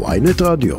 ויינט 0.00 0.42
רדיו. 0.42 0.76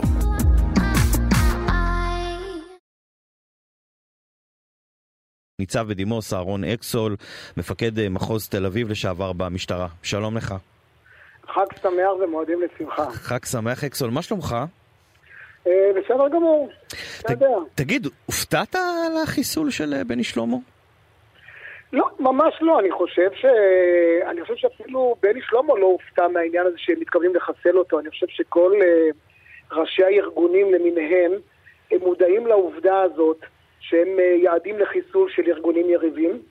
ניצב 5.60 5.88
בדימוס 5.90 6.34
אהרון 6.34 6.64
אקסול, 6.64 7.16
מפקד 7.58 8.00
אה, 8.00 8.10
מחוז 8.10 8.50
תל 8.50 8.66
אביב 8.66 8.90
לשעבר 8.90 9.34
במשטרה. 9.34 9.88
שלום 10.04 10.38
לך. 10.38 10.56
חג 11.48 11.66
שמח 11.82 12.12
ומועדים 12.24 12.60
לשמחה. 12.62 13.12
חג 13.12 13.46
שמח 13.46 13.84
אקסול, 13.84 14.10
מה 14.10 14.22
שלומך? 14.22 14.56
אה, 15.68 15.72
בסדר 15.92 16.30
גמור, 16.30 16.70
אתה 17.20 17.34
יודע. 17.34 17.48
תגיד, 17.76 18.08
הופתעת 18.26 18.76
על 18.76 19.18
החיסול 19.24 19.72
של 19.72 19.94
אה, 19.94 20.04
בני 20.04 20.24
שלמה? 20.24 20.58
לא, 21.94 22.06
ממש 22.20 22.56
לא. 22.62 22.80
אני 22.80 22.92
חושב 22.92 23.30
ש... 23.34 23.46
אני 24.26 24.42
חושב 24.42 24.56
שאפילו 24.56 25.16
בני 25.22 25.42
שלמה 25.42 25.74
לא 25.80 25.86
הופתע 25.86 26.28
מהעניין 26.28 26.66
הזה 26.66 26.78
שהם 26.78 27.00
מתכוונים 27.00 27.36
לחסל 27.36 27.78
אותו. 27.78 28.00
אני 28.00 28.10
חושב 28.10 28.28
שכל 28.30 28.74
אה, 28.82 29.10
ראשי 29.72 30.04
הארגונים 30.04 30.74
למיניהם, 30.74 31.32
הם 31.92 32.00
מודעים 32.00 32.48
לעובדה 32.48 33.02
הזאת 33.02 33.38
שהם 33.80 34.20
אה, 34.20 34.24
יעדים 34.24 34.80
לחיסול 34.80 35.30
של 35.30 35.44
ארגונים 35.48 35.90
יריבים. 35.90 36.42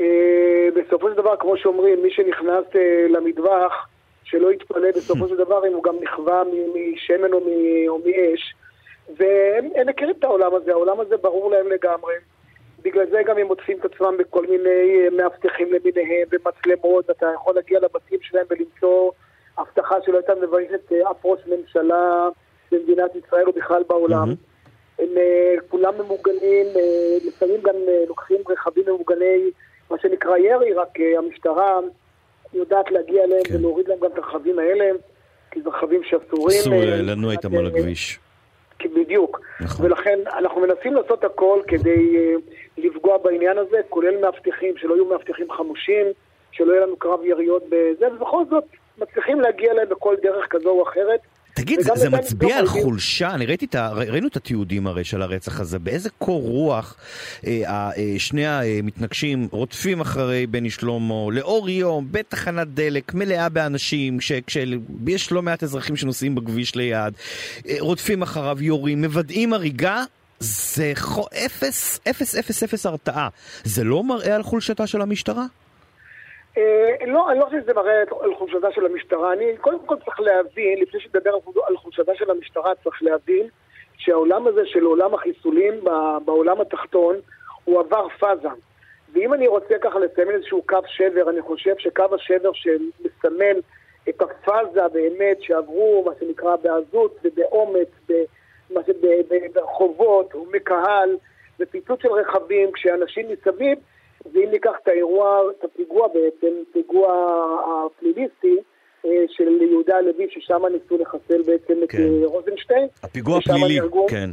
אה, 0.00 0.68
בסופו 0.76 1.10
של 1.10 1.16
דבר, 1.16 1.36
כמו 1.36 1.56
שאומרים, 1.56 2.02
מי 2.02 2.10
שנכנס 2.10 2.64
אה, 2.76 3.06
למטווח, 3.08 3.88
שלא 4.24 4.52
יתפלא 4.52 4.90
בסופו 4.90 5.28
של 5.28 5.36
דבר 5.36 5.66
אם 5.66 5.72
הוא 5.72 5.82
גם 5.82 5.94
נכווה 6.02 6.42
משמן 6.74 7.32
או, 7.32 7.40
מ- 7.40 7.88
או 7.88 7.98
מאש. 7.98 8.54
והם 9.16 9.68
הם 9.74 9.88
מכירים 9.88 10.14
את 10.18 10.24
העולם 10.24 10.54
הזה, 10.54 10.70
העולם 10.72 11.00
הזה 11.00 11.16
ברור 11.16 11.50
להם 11.50 11.66
לגמרי. 11.68 12.14
בגלל 12.82 13.06
זה 13.10 13.22
גם 13.26 13.38
הם 13.38 13.46
מוצאים 13.46 13.78
את 13.78 13.84
עצמם 13.84 14.16
בכל 14.18 14.46
מיני 14.46 15.04
אה, 15.04 15.10
מאבטחים 15.16 15.68
למיניהם, 15.72 16.28
במצלמות, 16.30 17.10
אתה 17.10 17.26
יכול 17.34 17.54
להגיע 17.54 17.80
לבתים 17.80 18.18
שלהם 18.22 18.46
ולמצוא 18.50 19.10
הבטחה 19.58 19.96
שלא 20.06 20.16
הייתה 20.16 20.32
מביישת 20.34 20.92
אה, 20.92 21.10
אף 21.10 21.16
ראש 21.24 21.40
ממשלה 21.46 22.28
במדינת 22.72 23.10
ישראל 23.16 23.46
או 23.46 23.52
בכלל 23.52 23.82
בעולם. 23.88 24.34
הם 24.98 25.08
אה, 25.16 25.54
כולם 25.68 25.94
ממוגנים, 25.98 26.66
לפעמים 27.26 27.60
גם 27.62 27.74
לוקחים 28.08 28.38
רכבים 28.48 28.84
ממוגני, 28.86 29.50
מה 29.90 29.96
שנקרא 30.02 30.36
ירי, 30.36 30.72
רק 30.72 30.88
המשטרה 31.18 31.80
יודעת 32.54 32.90
להגיע 32.90 33.24
אליהם 33.24 33.44
כן. 33.44 33.56
ולהוריד 33.56 33.88
להם 33.88 33.98
גם 33.98 34.10
את 34.12 34.18
הרכבים 34.18 34.58
האלה, 34.58 34.90
כי 35.50 35.62
זה 35.62 35.68
רכבים 35.68 36.00
שאסורים. 36.04 36.60
אסור 36.60 36.74
לנוע 36.84 37.32
איתם 37.32 37.54
על 37.56 37.66
הכביש. 37.66 38.18
בדיוק. 38.86 39.40
נכון. 39.60 39.86
ולכן 39.86 40.18
אנחנו 40.38 40.60
מנסים 40.60 40.94
לעשות 40.94 41.24
הכל 41.24 41.60
כדי 41.68 42.16
אה, 42.16 42.34
לפגוע 42.84 43.16
בעניין 43.24 43.58
הזה, 43.58 43.76
כולל 43.88 44.14
מאבטחים, 44.22 44.74
שלא 44.80 44.94
יהיו 44.94 45.04
מאבטחים 45.04 45.46
חמושים, 45.56 46.06
שלא 46.52 46.72
יהיה 46.72 46.86
לנו 46.86 46.96
קרב 46.96 47.24
יריות 47.24 47.62
בזה, 47.68 48.06
ובכל 48.16 48.44
זאת 48.50 48.64
מצליחים 48.98 49.40
להגיע 49.40 49.72
אליהם 49.72 49.88
בכל 49.88 50.14
דרך 50.22 50.44
כזו 50.50 50.68
או 50.70 50.82
אחרת. 50.88 51.20
תגיד, 51.54 51.80
זה, 51.80 51.90
זה 51.94 52.10
מצביע 52.10 52.58
על 52.58 52.64
היהודי- 52.66 52.82
חולשה, 52.82 53.30
אני 53.34 53.46
ראיתי 53.46 53.64
את 53.66 53.74
ה... 53.74 53.90
ראינו 53.92 54.28
את 54.28 54.36
התיעודים 54.36 54.86
הרי 54.86 55.04
של 55.04 55.22
הרצח 55.22 55.60
הזה, 55.60 55.78
באיזה 55.78 56.10
קור 56.18 56.42
רוח 56.42 56.96
אה, 57.46 57.62
אה, 57.66 57.90
שני 58.18 58.46
המתנגשים 58.46 59.48
רודפים 59.50 60.00
אחרי 60.00 60.46
בני 60.46 60.70
שלמה, 60.70 61.14
לאור 61.32 61.68
יום, 61.68 62.06
בתחנת 62.10 62.68
דלק, 62.68 63.14
מלאה 63.14 63.48
באנשים, 63.48 64.18
כש- 64.18 64.32
כשיש 64.46 65.32
לא 65.32 65.42
מעט 65.42 65.62
אזרחים 65.62 65.96
שנוסעים 65.96 66.34
בכביש 66.34 66.74
ליד, 66.74 67.14
אה, 67.68 67.76
רודפים 67.80 68.22
אחריו, 68.22 68.56
יורים, 68.60 69.00
מוודאים 69.00 69.52
הריגה. 69.52 70.04
זה 70.40 70.92
חו... 70.94 71.22
אפס, 71.46 72.00
אפס, 72.10 72.38
אפס, 72.38 72.62
אפס 72.62 72.86
הרתעה. 72.86 73.28
זה 73.64 73.84
לא 73.84 74.02
מראה 74.02 74.34
על 74.36 74.42
חולשתה 74.42 74.86
של 74.86 75.02
המשטרה? 75.02 75.44
אה, 76.56 77.06
לא, 77.06 77.30
אני 77.30 77.38
לא 77.38 77.44
חושב 77.44 77.62
שזה 77.62 77.74
מראה 77.74 78.00
על 78.22 78.34
חולשתה 78.34 78.68
של 78.74 78.86
המשטרה. 78.86 79.32
אני 79.32 79.44
קודם 79.60 79.78
כל 79.86 79.96
צריך 80.04 80.20
להבין, 80.20 80.78
לפני 80.80 81.00
שנדבר 81.00 81.30
על 81.30 81.40
חול- 81.44 81.62
על 81.66 81.76
חולשתה 81.76 82.12
של 82.14 82.30
המשטרה, 82.30 82.72
צריך 82.84 83.02
להבין 83.02 83.46
שהעולם 83.96 84.46
הזה 84.46 84.60
של 84.66 84.84
עולם 84.84 85.14
החיסולים 85.14 85.74
בעולם 86.24 86.60
התחתון, 86.60 87.16
הוא 87.64 87.80
עבר 87.80 88.08
פאזה. 88.18 88.48
ואם 89.12 89.34
אני 89.34 89.48
רוצה 89.48 89.74
ככה 89.82 89.98
לסמן 89.98 90.34
איזשהו 90.34 90.62
קו 90.66 90.78
שבר, 90.86 91.30
אני 91.30 91.42
חושב 91.42 91.74
שקו 91.78 92.04
השבר 92.14 92.50
שמסמל 92.52 93.56
את 94.08 94.22
הפאזה 94.22 94.80
באמת 94.92 95.36
שעברו, 95.40 96.04
מה 96.06 96.12
שנקרא, 96.20 96.56
בעזות 96.56 97.16
ובאומץ, 97.24 97.88
ברחובות 99.54 100.34
ומקהל, 100.34 101.16
ופיצוץ 101.60 102.02
של 102.02 102.08
רכבים, 102.08 102.72
כשאנשים 102.72 103.26
מסביב, 103.28 103.78
ואם 104.32 104.48
ניקח 104.50 104.70
את 104.82 104.88
האירוע, 104.88 105.40
את 105.58 105.64
הפיגוע 105.64 106.08
בעצם, 106.08 106.54
פיגוע 106.72 107.08
הפליליסטי 107.86 108.56
אה, 109.04 109.10
של 109.28 109.62
יהודה 109.62 109.96
הלוי, 109.96 110.26
ששם 110.30 110.62
ניסו 110.66 110.98
לחסל 110.98 111.42
בעצם 111.46 111.82
את 111.84 111.90
כן. 111.90 111.98
אה, 111.98 112.26
רוזנשטיין. 112.26 112.88
הפיגוע 113.02 113.38
הפלילי, 113.38 113.80
נהרגו- 113.80 114.06
כן. 114.10 114.30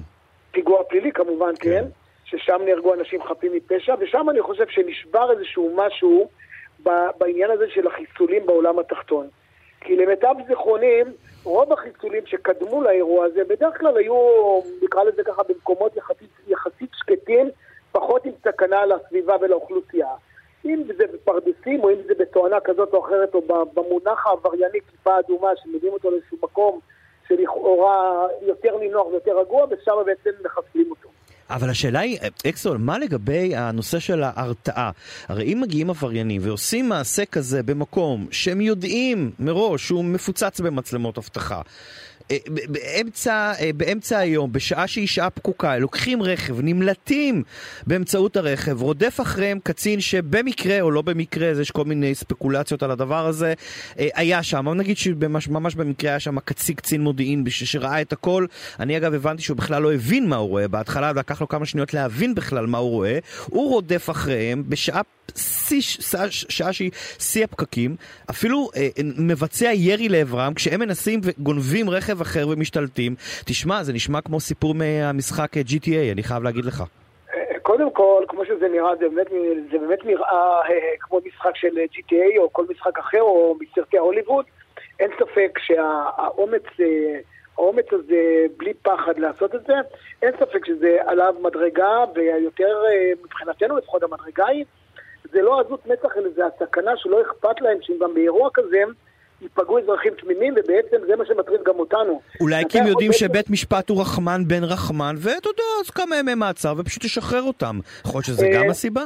פיגוע 0.52 0.84
פלילי 0.84 1.12
כמובן, 1.12 1.52
כן. 1.60 1.70
כן, 1.70 1.86
ששם 2.26 2.62
נהרגו 2.66 2.94
אנשים 2.94 3.24
חפים 3.24 3.52
מפשע, 3.54 3.96
ושם 4.00 4.30
אני 4.30 4.42
חושב 4.42 4.66
שנשבר 4.70 5.32
איזשהו 5.32 5.74
משהו 5.76 6.30
בעניין 7.20 7.52
הזה 7.52 7.66
של 7.70 7.88
החיסולים 7.88 8.46
בעולם 8.46 8.80
התחתון. 8.80 9.28
כי 9.86 9.96
למיטב 9.96 10.36
זיכרונים, 10.48 11.14
רוב 11.44 11.74
החיסולים 11.74 12.26
שקדמו 12.26 12.82
לאירוע 12.82 13.26
הזה, 13.26 13.44
בדרך 13.44 13.78
כלל 13.80 13.98
היו, 13.98 14.16
נקרא 14.82 15.04
לזה 15.04 15.24
ככה, 15.24 15.44
במקומות 15.44 15.98
יחסית, 15.98 16.30
יחסית 16.48 16.90
שקטים, 16.94 17.50
פחות 17.92 18.26
עם 18.26 18.32
סכנה 18.44 18.86
לסביבה 18.86 19.36
ולאוכלוסייה. 19.42 20.08
אם 20.66 20.84
זה 20.98 21.04
בפרדסים, 21.14 21.84
או 21.84 21.90
אם 21.90 21.98
זה 22.08 22.14
בתואנה 22.20 22.60
כזאת 22.60 22.94
או 22.94 23.06
אחרת, 23.06 23.36
או 23.36 23.42
במונח 23.74 24.28
העברייני 24.28 24.80
כיפה 24.92 25.20
אדומה, 25.20 25.50
שמביאים 25.64 25.94
אותו 25.94 26.12
לאיזשהו 26.12 26.38
מקום 26.44 26.80
שלכאורה 27.28 28.28
יותר 28.42 28.78
נינוח 28.78 29.08
ויותר 29.08 29.40
רגוע, 29.40 29.66
ושם 29.70 29.94
בעצם 30.06 30.30
מחסלים 30.46 30.92
אותו. 30.92 31.10
אבל 31.50 31.70
השאלה 31.70 32.00
היא, 32.00 32.18
אקסול, 32.48 32.78
מה 32.78 33.00
לגבי 33.00 33.56
הנושא 33.56 34.00
של 34.00 34.24
ההרתעה? 34.24 34.92
הרי 35.28 35.54
אם 35.54 35.62
מגיעים 35.62 35.90
עבריינים 35.90 36.42
ועושים 36.46 36.90
מעשה 36.90 37.26
כזה 37.26 37.64
במקום 37.64 38.28
שהם 38.32 38.62
יודעים 38.62 39.32
מראש 39.40 39.88
שהוא 39.88 40.06
מפוצץ 40.06 40.60
במצלמות 40.60 41.18
אבטחה, 41.18 41.62
באמצע, 42.68 43.54
אה, 43.60 43.70
באמצע 43.76 44.18
היום, 44.18 44.52
בשעה 44.52 44.88
שהיא 44.88 45.08
שעה 45.08 45.30
פקוקה, 45.30 45.78
לוקחים 45.78 46.24
רכב, 46.24 46.62
נמלטים 46.62 47.44
באמצעות 47.88 48.38
הרכב, 48.38 48.82
רודף 48.82 49.18
אחריהם 49.22 49.60
קצין 49.64 50.02
שבמקרה 50.02 50.82
או 50.82 50.92
לא 50.92 51.02
במקרה, 51.02 51.50
אז 51.50 51.60
יש 51.60 51.72
כל 51.72 51.86
מיני 51.86 52.16
ספקולציות 52.16 52.84
על 52.84 52.92
הדבר 52.92 53.28
הזה, 53.28 53.54
אה, 54.00 54.08
היה 54.16 54.44
שם, 54.44 54.70
נגיד 54.70 54.98
שממש 54.98 55.48
ממש 55.48 55.76
במקרה 55.76 56.10
היה 56.12 56.20
שם 56.20 56.40
קצין 56.40 56.76
קצין 56.76 57.02
מודיעין 57.02 57.44
שראה 57.50 58.02
את 58.02 58.14
הכל. 58.14 58.46
אני 58.80 58.98
אגב 58.98 59.14
הבנתי 59.14 59.42
שהוא 59.42 59.58
בכלל 59.58 59.82
לא 59.82 59.94
הבין 59.94 60.28
מה 60.28 60.36
הוא 60.36 60.50
רואה 60.50 60.68
בהתחלה, 60.68 61.12
לקח 61.14 61.42
לו 61.42 61.48
כמה 61.48 61.66
שניות 61.66 61.94
להבין 61.94 62.36
בכלל 62.36 62.66
מה 62.66 62.78
הוא 62.78 62.90
רואה. 62.90 63.20
הוא 63.46 63.70
רודף 63.70 64.10
אחריהם 64.10 64.64
בשעה 64.68 65.02
שיא, 65.38 65.82
שעה, 65.82 66.26
שעה 66.32 66.74
שהיא 66.74 66.92
שיא 67.20 67.44
הפקקים, 67.44 67.96
אפילו 68.30 68.70
אה, 68.76 68.88
מבצע 69.18 69.72
ירי 69.74 70.10
לעברם 70.10 70.54
כשהם 70.54 70.80
מנסים 70.80 71.22
וגונבים 71.24 71.90
רכב 71.90 72.15
אחר 72.22 72.48
ומשתלטים. 72.50 73.16
תשמע, 73.46 73.84
זה 73.84 73.94
נשמע 73.94 74.22
כמו 74.22 74.40
סיפור 74.40 74.76
מהמשחק 74.76 75.58
אה, 75.58 75.62
GTA, 75.62 76.12
אני 76.12 76.24
חייב 76.24 76.44
להגיד 76.44 76.66
לך. 76.66 76.84
קודם 77.62 77.92
כל, 77.92 78.24
כמו 78.28 78.46
שזה 78.46 78.68
נראה, 78.68 78.96
זה 78.96 79.10
באמת, 79.10 79.28
זה 79.72 79.78
באמת 79.78 80.06
נראה 80.06 80.62
אה, 80.70 80.94
כמו 81.00 81.20
משחק 81.26 81.56
של 81.56 81.78
GTA 81.94 82.38
או 82.40 82.54
כל 82.54 82.66
משחק 82.70 83.00
אחר 83.00 83.22
או 83.22 83.56
מסרטי 83.60 83.98
הוליווד. 83.98 84.46
אין 85.00 85.12
ספק 85.20 85.60
שהאומץ 85.60 86.64
אה, 86.80 87.20
האומץ 87.58 87.86
הזה, 87.92 88.46
בלי 88.58 88.74
פחד 88.74 89.20
לעשות 89.20 89.56
את 89.56 89.66
זה, 89.68 89.74
אין 90.22 90.32
ספק 90.40 90.66
שזה 90.66 90.98
עליו 91.06 91.36
מדרגה, 91.42 92.04
ויותר 92.16 92.84
אה, 92.88 93.12
מבחינתנו 93.24 93.78
לפחות 93.78 94.04
המדרגה 94.04 94.48
היא, 94.48 94.66
זה 95.32 95.42
לא 95.42 95.60
עזות 95.60 95.86
מצח, 95.86 96.18
אלא 96.18 96.30
זה 96.36 96.42
הסכנה 96.46 96.92
שלא 96.98 97.22
אכפת 97.22 97.62
להם 97.62 97.78
שאם 97.82 97.96
גם 98.02 98.14
באירוע 98.14 98.50
כזה 98.54 98.84
ייפגעו 99.42 99.80
אזרחים 99.80 100.14
תמימים, 100.14 100.54
ובעצם 100.58 100.98
זה 101.08 101.16
מה 101.16 101.26
שמטריד 101.26 101.62
גם 101.64 101.80
אותנו. 101.80 102.22
אולי 102.42 102.64
כי 102.70 102.80
הם 102.80 102.88
יודעים 102.88 103.12
בעצם- 103.12 103.20
שבית 103.26 103.50
משפט 103.50 103.90
הוא 103.90 104.02
רחמן 104.02 104.42
בן 104.48 104.64
רחמן, 104.64 105.16
ואתה 105.20 105.50
יודע, 105.50 105.64
אז 105.82 105.90
כמה 105.90 106.16
ימי 106.18 106.36
מעצר 106.36 106.74
ופשוט 106.78 107.04
תשחרר 107.04 107.42
אותם. 107.44 107.80
יכול 108.06 108.14
להיות 108.18 108.26
שזה 108.26 108.46
אה, 108.46 108.52
גם 108.64 108.70
הסיבה? 108.70 109.02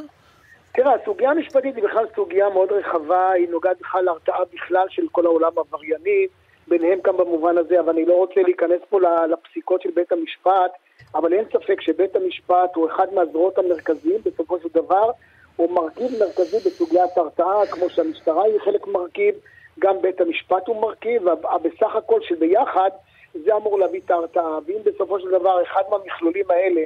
תראה, 0.73 0.91
הסוגיה 1.01 1.31
המשפטית 1.31 1.75
היא 1.75 1.83
בכלל 1.83 2.05
סוגיה 2.15 2.49
מאוד 2.49 2.69
רחבה, 2.71 3.31
היא 3.31 3.47
נוגעת 3.49 3.77
בכלל 3.81 4.01
להרתעה 4.01 4.39
בכלל 4.53 4.85
של 4.89 5.03
כל 5.11 5.25
העולם 5.25 5.51
העברייני, 5.57 6.27
ביניהם 6.67 6.99
גם 7.05 7.17
במובן 7.17 7.57
הזה, 7.57 7.79
אבל 7.79 7.89
אני 7.89 8.05
לא 8.05 8.13
רוצה 8.13 8.41
להיכנס 8.41 8.81
פה 8.89 8.99
לפסיקות 9.31 9.81
של 9.81 9.89
בית 9.95 10.11
המשפט, 10.11 10.71
אבל 11.15 11.33
אין 11.33 11.45
ספק 11.53 11.81
שבית 11.81 12.15
המשפט 12.15 12.75
הוא 12.75 12.87
אחד 12.89 13.05
מהזרועות 13.13 13.57
המרכזיים 13.57 14.21
בסופו 14.25 14.57
של 14.59 14.69
דבר, 14.73 15.11
הוא 15.55 15.71
מרכיב 15.71 16.11
מרכזי 16.19 16.57
בסוגיית 16.57 17.17
ההרתעה, 17.17 17.65
כמו 17.71 17.89
שהמשטרה 17.89 18.43
היא 18.43 18.59
חלק 18.65 18.87
מרכיב, 18.87 19.35
גם 19.79 20.01
בית 20.01 20.21
המשפט 20.21 20.67
הוא 20.67 20.81
מרכיב, 20.81 21.23
בסך 21.63 21.95
הכל 21.95 22.19
שביחד 22.21 22.89
זה 23.33 23.55
אמור 23.55 23.79
להביא 23.79 23.99
את 24.05 24.11
ההרתעה, 24.11 24.59
ואם 24.65 24.79
בסופו 24.85 25.19
של 25.19 25.29
דבר 25.29 25.63
אחד 25.63 25.81
מהמכלולים 25.89 26.45
האלה 26.49 26.81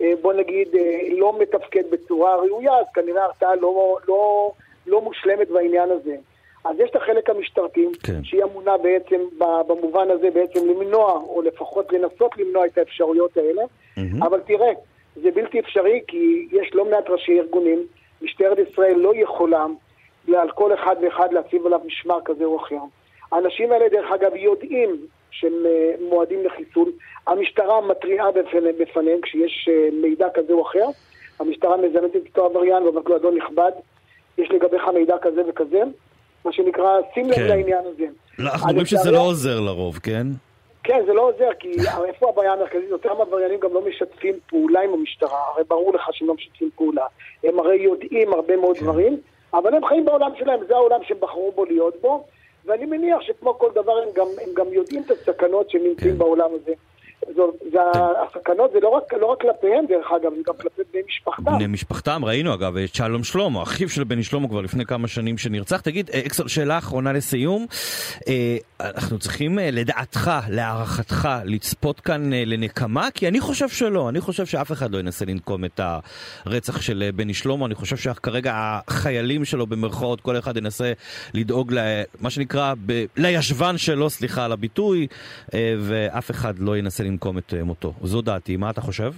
אה, 0.00 0.12
בוא 0.22 0.32
נגיד, 0.32 0.68
אה, 0.74 0.98
לא 1.16 1.38
מתפקד 1.38 1.90
בצורה 1.90 2.36
ראויה, 2.36 2.78
אז 2.78 2.86
כנראה 2.94 3.22
ההרתעה 3.22 3.54
לא, 3.54 3.98
לא, 4.08 4.52
לא 4.86 5.00
מושלמת 5.00 5.48
בעניין 5.48 5.90
הזה. 5.90 6.16
אז 6.64 6.80
יש 6.80 6.90
את 6.90 6.96
החלק 6.96 7.30
המשטרתי, 7.30 7.86
כן. 8.02 8.24
שהיא 8.24 8.44
אמונה 8.44 8.76
בעצם, 8.78 9.20
במובן 9.38 10.10
הזה 10.10 10.30
בעצם 10.30 10.68
למנוע, 10.68 11.12
או 11.12 11.42
לפחות 11.42 11.92
לנסות 11.92 12.38
למנוע 12.38 12.66
את 12.66 12.78
האפשרויות 12.78 13.36
האלה. 13.36 13.62
מהמם. 13.96 14.22
אבל 14.22 14.40
תראה, 14.40 14.72
זה 15.22 15.30
בלתי 15.30 15.60
אפשרי 15.60 16.00
כי 16.08 16.48
יש 16.52 16.70
לא 16.74 16.84
מעט 16.84 17.10
ראשי 17.10 17.40
ארגונים, 17.40 17.86
משטרת 18.22 18.58
ישראל 18.58 18.96
לא 18.96 19.12
יכולה 19.14 19.66
על 20.34 20.50
כל 20.50 20.74
אחד 20.74 20.96
ואחד 21.02 21.32
להציב 21.32 21.66
עליו 21.66 21.80
משמר 21.86 22.18
כזה 22.24 22.44
או 22.44 22.56
אחר. 22.56 22.78
האנשים 23.32 23.72
האלה 23.72 23.88
דרך 23.88 24.12
אגב 24.12 24.36
יודעים 24.36 24.96
שהם 25.30 25.52
אה, 25.66 25.94
מועדים 26.08 26.44
לחיסול, 26.44 26.92
המשטרה 27.26 27.80
מתריעה 27.80 28.30
בפני- 28.32 28.72
בפניהם 28.80 29.20
כשיש 29.22 29.68
אה, 29.72 29.88
מידע 30.02 30.26
כזה 30.34 30.52
או 30.52 30.62
אחר, 30.62 30.84
המשטרה 31.40 31.76
מזמנת 31.76 32.16
את 32.16 32.22
אותו 32.28 32.44
עבריין 32.44 32.82
ואומרת 32.82 33.06
לו 33.06 33.16
אדון 33.16 33.36
נכבד, 33.36 33.72
יש 34.38 34.50
לגביך 34.50 34.82
מידע 34.94 35.16
כזה 35.22 35.42
וכזה, 35.48 35.82
מה 36.44 36.52
שנקרא 36.52 36.98
שים 37.14 37.26
לב 37.28 37.34
כן. 37.34 37.46
לעניין 37.48 37.84
הזה. 37.94 38.06
לא, 38.38 38.50
אנחנו 38.50 38.68
אומרים 38.68 38.86
שזה 38.86 39.10
לא 39.10 39.20
עוזר 39.20 39.60
לרוב, 39.60 39.98
כן? 39.98 40.26
כן, 40.84 41.02
זה 41.06 41.12
לא 41.12 41.28
עוזר, 41.28 41.48
כי 41.58 41.72
איפה 42.06 42.28
הבעיה 42.28 42.52
המרכזית? 42.52 42.88
יותר 42.90 43.10
עבריינים 43.10 43.60
גם 43.60 43.72
לא 43.74 43.80
משתפים 43.88 44.34
פעולה 44.48 44.80
עם 44.80 44.90
המשטרה, 44.94 45.38
הרי 45.54 45.64
ברור 45.68 45.94
לך 45.94 46.02
שהם 46.12 46.28
לא 46.28 46.34
משתפים 46.34 46.70
פעולה. 46.76 47.04
הם 47.44 47.58
הרי 47.58 47.76
יודעים 47.76 48.32
הרבה 48.32 48.56
מאוד 48.56 48.76
דברים, 48.76 49.16
אבל 49.58 49.74
הם 49.74 49.86
חיים 49.86 50.04
בעולם 50.04 50.30
שלהם, 50.38 50.60
זה 50.68 50.74
העולם 50.74 51.00
שהם 51.02 51.20
בחרו 51.20 51.52
בו 51.52 51.64
להיות 51.64 52.00
בו, 52.00 52.24
ואני 52.64 52.86
מניח 52.86 53.20
שכמו 53.20 53.58
כל 53.58 53.70
דבר 53.74 53.92
הם 53.92 54.08
גם, 54.14 54.26
הם 54.42 54.54
גם 54.54 54.72
יודעים 54.72 55.02
את 55.02 55.10
הסכנות 55.10 55.70
שהם 55.70 55.82
נמצאים 55.84 56.12
כן. 56.12 56.18
בעולם 56.18 56.50
הזה. 56.54 56.72
זו, 57.36 57.52
זה, 57.72 57.78
הסכנות 58.28 58.70
זה 58.72 58.78
לא 58.80 58.88
רק, 58.88 59.14
לא 59.20 59.36
כלפיהם 59.40 59.86
דרך 59.88 60.06
אגב, 60.12 60.32
זה 60.36 60.42
גם 60.46 60.54
כלפי 60.60 60.82
בני 60.92 61.02
משפחתם. 61.08 61.44
בני 61.44 61.66
משפחתם, 61.66 62.24
ראינו 62.24 62.54
אגב 62.54 62.76
את 62.76 62.94
שלום 62.94 63.24
שלמה, 63.24 63.62
אחיו 63.62 63.88
של 63.88 64.04
בני 64.04 64.22
שלמה 64.22 64.48
כבר 64.48 64.60
לפני 64.60 64.84
כמה 64.84 65.08
שנים 65.08 65.38
שנרצח. 65.38 65.80
תגיד, 65.80 66.10
אה, 66.14 66.20
אקסל, 66.26 66.48
שאלה 66.48 66.78
אחרונה 66.78 67.12
לסיום. 67.12 67.66
אה, 68.28 68.56
אנחנו 68.80 69.18
צריכים 69.18 69.58
אה, 69.58 69.70
לדעתך, 69.70 70.30
להערכתך, 70.50 71.28
לצפות 71.44 72.00
כאן 72.00 72.30
לנקמה? 72.32 73.08
כי 73.14 73.28
אני 73.28 73.40
חושב 73.40 73.68
שלא, 73.68 74.08
אני 74.08 74.20
חושב 74.20 74.46
שאף 74.46 74.72
אחד 74.72 74.90
לא 74.90 74.98
ינסה 74.98 75.24
לנקום 75.24 75.64
את 75.64 75.80
הרצח 76.46 76.80
של 76.80 77.10
בני 77.14 77.34
שלמה, 77.34 77.66
אני 77.66 77.74
חושב 77.74 77.96
שכרגע 77.96 78.52
החיילים 78.56 79.44
שלו 79.44 79.66
במרכאות, 79.66 80.20
כל 80.20 80.38
אחד 80.38 80.56
ינסה 80.56 80.92
לדאוג 81.34 81.72
למה 81.72 82.30
שנקרא, 82.30 82.74
ב... 82.86 83.04
לישבן 83.16 83.78
שלו, 83.78 84.10
סליחה 84.10 84.44
על 84.44 84.52
הביטוי, 84.52 85.06
ואף 85.78 86.30
אחד 86.30 86.58
לא 86.58 86.76
ינסה 86.76 87.04
לנקום 87.06 87.38
את 87.38 87.54
אה, 87.54 87.64
מותו. 87.64 87.92
זו 88.02 88.22
דעתי, 88.22 88.56
מה 88.56 88.70
אתה 88.70 88.80
חושב? 88.80 89.12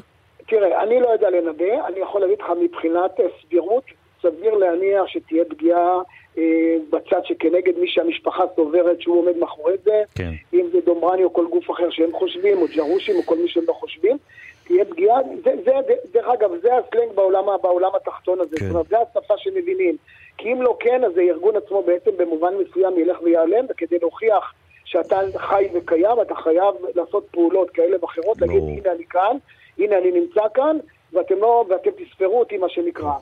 תראה, 0.47 0.83
אני 0.83 1.01
לא 1.01 1.09
יודע 1.09 1.31
לנבא, 1.31 1.87
אני 1.87 2.01
יכול 2.01 2.21
להגיד 2.21 2.39
לך 2.41 2.47
מבחינת 2.61 3.21
אה, 3.21 3.25
סבירות, 3.41 3.85
סביר 4.23 4.55
להניח 4.55 5.07
שתהיה 5.07 5.45
פגיעה 5.45 5.99
אה, 6.39 6.75
בצד 6.91 7.21
שכנגד 7.25 7.79
מי 7.79 7.89
שהמשפחה 7.89 8.45
סוברת 8.57 9.01
שהוא 9.01 9.19
עומד 9.19 9.37
מאחורי 9.37 9.75
זה, 9.85 10.03
כן. 10.15 10.31
אם 10.55 10.67
זה 10.73 10.79
דומרני 10.87 11.25
או 11.25 11.33
כל 11.33 11.47
גוף 11.51 11.71
אחר 11.71 11.91
שהם 11.91 12.13
חושבים, 12.13 12.59
או 12.59 12.67
ג'רושים 12.77 13.17
או 13.17 13.23
כל 13.23 13.37
מי 13.39 13.49
שהם 13.49 13.65
לא 13.69 13.73
חושבים, 13.73 14.17
תהיה 14.65 14.85
פגיעה, 14.85 15.19
זה, 15.45 15.51
זה, 15.65 15.73
דרך 16.13 16.27
אגב, 16.29 16.51
זה 16.63 16.69
הסלנג 16.77 17.13
בעולם, 17.15 17.45
בעולם 17.63 17.91
התחתון 17.97 18.41
הזה, 18.41 18.57
כן. 18.57 18.65
זאת 18.65 18.71
אומרת, 18.71 18.89
זה 18.89 18.97
השפה 18.99 19.35
שמבינים. 19.37 19.97
כי 20.39 20.53
אם 20.53 20.63
לא 20.63 20.77
כן, 20.81 21.05
אז 21.05 21.19
הארגון 21.19 21.57
עצמו 21.57 21.83
בעצם 21.83 22.11
במובן 22.17 22.55
מסוים 22.55 22.99
ילך 22.99 23.23
ויעלם, 23.23 23.65
וכדי 23.71 23.99
להוכיח 23.99 24.55
שאתה 24.89 25.21
חי 25.37 25.69
וקיים, 25.75 26.21
אתה 26.23 26.35
חייב 26.35 26.75
לעשות 26.95 27.27
פעולות 27.31 27.71
כאלה 27.71 27.97
ואחרות, 28.03 28.41
להגיד. 28.41 28.63
הנה 28.63 28.93
אני 28.93 29.05
כאן, 29.05 29.37
הנה 29.79 29.99
אני 29.99 30.11
נמצא 30.11 30.41
כאן, 30.55 30.77
ואתם 31.13 31.39
לא, 31.39 31.65
ואתם 31.69 31.91
תספרו 31.91 32.41
אותי, 32.41 32.59
מה 32.59 32.69
שנקרא. 32.69 33.13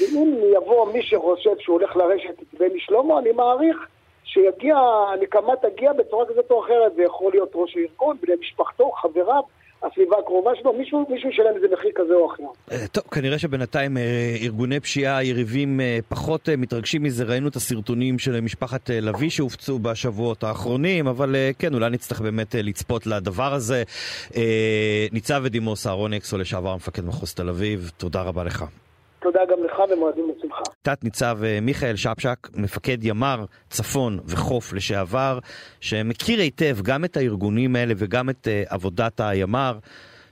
ואם 0.00 0.34
יבוא 0.54 0.92
מי 0.92 1.02
שחושב 1.02 1.58
שהוא 1.58 1.80
הולך 1.80 1.96
לרשת 1.96 2.42
את 2.42 2.58
בני 2.58 2.80
שלמה, 2.80 3.18
אני 3.18 3.32
מעריך 3.32 3.76
שיגיע, 4.24 4.76
הנקמה 5.12 5.56
תגיע 5.56 5.92
בצורה 5.92 6.26
כזאת 6.26 6.50
או 6.50 6.64
אחרת, 6.64 6.94
זה 6.94 7.02
יכול 7.02 7.32
להיות 7.32 7.50
ראש 7.54 7.76
הארגון, 7.76 8.16
בני 8.20 8.34
משפחתו, 8.40 8.90
חבריו, 8.90 9.42
הסביבה 9.82 10.16
הקרובה 10.18 10.50
שלו, 10.60 10.72
מישהו, 10.72 11.06
מישהו 11.10 11.30
ישלם 11.30 11.56
איזה 11.56 11.66
מחיר 11.72 11.90
כזה 11.94 12.14
או 12.14 12.26
אחר. 12.26 12.42
אה, 12.72 12.86
טוב, 12.92 13.04
כנראה 13.04 13.38
שבינתיים 13.38 13.96
אה, 13.96 14.36
ארגוני 14.42 14.80
פשיעה 14.80 15.24
יריבים 15.24 15.80
אה, 15.80 15.98
פחות 16.08 16.48
מתרגשים 16.48 17.02
מזה. 17.02 17.24
ראינו 17.24 17.48
את 17.48 17.56
הסרטונים 17.56 18.18
של 18.18 18.40
משפחת 18.40 18.90
לביא 18.90 19.30
שהופצו 19.30 19.78
בשבועות 19.78 20.44
האחרונים, 20.44 21.06
אבל 21.06 21.36
כן, 21.58 21.74
אולי 21.74 21.90
נצטרך 21.90 22.20
באמת 22.20 22.54
לצפות 22.54 23.06
לדבר 23.06 23.54
הזה. 23.54 23.82
ניצב 25.12 25.42
בדימוס 25.44 25.86
אהרון 25.86 26.12
אקסו, 26.12 26.38
לשעבר 26.38 26.76
מפקד 26.76 27.04
מחוז 27.04 27.34
תל 27.34 27.48
אביב, 27.48 27.90
תודה 27.96 28.22
רבה 28.22 28.44
לך. 28.44 28.64
תודה 29.20 29.40
גם 29.44 29.64
לך 29.64 29.78
ומועדים 29.90 30.32
לשמחה. 30.36 30.62
תת 30.82 31.04
ניצב 31.04 31.38
אה, 31.44 31.58
מיכאל 31.62 31.96
שפשק, 31.96 32.36
מפקד 32.56 33.04
ימ"ר 33.04 33.44
צפון 33.70 34.18
וחוף 34.26 34.72
לשעבר, 34.72 35.38
שמכיר 35.80 36.40
היטב 36.40 36.76
גם 36.82 37.04
את 37.04 37.16
הארגונים 37.16 37.76
האלה 37.76 37.94
וגם 37.96 38.30
את 38.30 38.48
אה, 38.48 38.62
עבודת 38.68 39.20
הימ"ר. 39.20 39.72